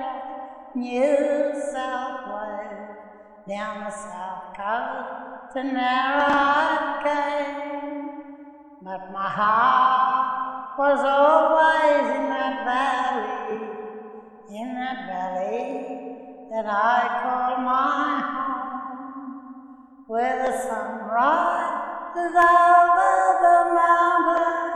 of 0.00 0.43
New 0.76 1.52
South 1.70 2.26
Wales, 2.26 2.98
down 3.46 3.84
the 3.84 3.90
south 3.90 4.56
coast 4.56 5.54
to 5.54 5.62
Narrow 5.62 6.98
came. 7.04 8.10
But 8.82 9.12
my 9.12 9.28
heart 9.28 10.76
was 10.76 10.98
always 10.98 12.16
in 12.16 12.28
that 12.28 12.64
valley, 12.64 13.68
in 14.50 14.74
that 14.74 15.06
valley 15.06 16.16
that 16.50 16.66
I 16.66 17.06
call 17.22 17.62
my 17.62 18.20
home, 18.34 20.04
where 20.08 20.44
the 20.44 20.58
sun 20.58 21.06
rises 21.06 22.34
over 22.34 23.14
the 23.44 23.58
mountain, 23.78 24.74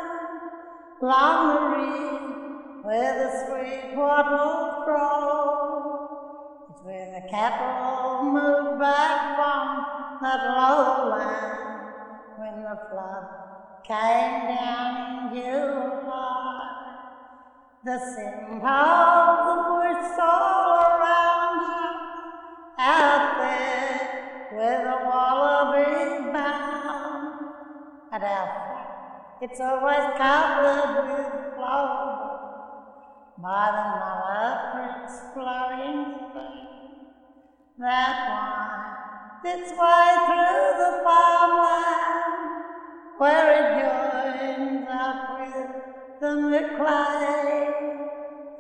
along 1.03 1.73
the 1.73 2.38
where 2.88 3.18
the 3.20 3.31
sweet 3.44 3.94
waters 3.94 4.85
grow. 4.87 6.09
It's 6.70 6.83
where 6.83 7.20
the 7.20 7.29
cattle 7.29 8.33
move 8.33 8.81
back 8.81 9.37
from 9.37 9.68
that 10.22 10.40
lowland 10.57 11.92
when 12.38 12.62
the 12.62 12.79
flood 12.88 13.29
came 13.85 14.57
down 14.57 15.37
in 15.37 15.42
July. 15.42 16.64
The 17.85 17.98
scent 17.98 18.57
of 18.57 19.37
the 19.48 19.57
bush 19.68 20.18
all 20.22 20.81
around 20.88 21.61
us, 21.68 22.01
out 22.79 23.37
there 23.37 24.48
where 24.55 24.81
the 24.85 24.96
wallabies 25.05 26.33
bound, 26.33 27.53
out 28.14 28.20
there 28.22 28.79
it's 29.42 29.61
always 29.61 30.16
covered 30.16 31.07
with 31.07 31.55
clover 31.55 32.18
by 33.40 33.70
the 33.70 33.85
Nulla 33.98 34.46
Creek's 34.72 35.18
flowing 35.33 36.01
stream 36.31 36.68
that 37.79 38.16
winds 38.35 39.61
its 39.61 39.70
way 39.79 40.11
through 40.27 40.70
the 40.83 40.92
farmland 41.05 42.38
where 43.18 43.48
it 43.55 43.68
joins 43.79 44.88
up 44.90 45.20
with 45.38 45.70
the 46.20 46.33
Macleay. 46.51 47.79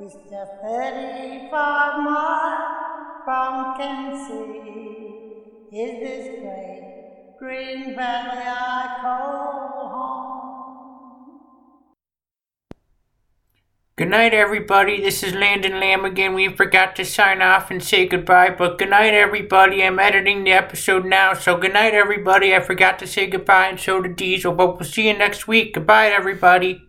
It's 0.00 0.14
just 0.30 0.52
35 0.62 1.50
miles 2.04 2.78
from 3.24 3.76
Tennessee. 3.78 5.08
Is 5.72 5.92
this 6.00 6.26
great 6.40 7.34
green 7.40 7.96
valley 7.96 8.44
I 8.46 8.98
call 9.02 9.67
Good 13.98 14.10
night, 14.10 14.32
everybody. 14.32 15.00
This 15.00 15.24
is 15.24 15.34
Landon 15.34 15.80
Lamb 15.80 16.04
again. 16.04 16.32
We 16.32 16.48
forgot 16.54 16.94
to 16.94 17.04
sign 17.04 17.42
off 17.42 17.68
and 17.68 17.82
say 17.82 18.06
goodbye, 18.06 18.50
but 18.50 18.78
good 18.78 18.90
night, 18.90 19.12
everybody. 19.12 19.82
I'm 19.82 19.98
editing 19.98 20.44
the 20.44 20.52
episode 20.52 21.04
now, 21.04 21.34
so 21.34 21.56
good 21.56 21.72
night, 21.72 21.94
everybody. 21.94 22.54
I 22.54 22.60
forgot 22.60 23.00
to 23.00 23.08
say 23.08 23.26
goodbye, 23.26 23.66
and 23.66 23.80
so 23.80 24.00
did 24.00 24.14
Diesel, 24.14 24.54
but 24.54 24.78
we'll 24.78 24.88
see 24.88 25.08
you 25.08 25.18
next 25.18 25.48
week. 25.48 25.74
Goodbye, 25.74 26.10
everybody. 26.10 26.87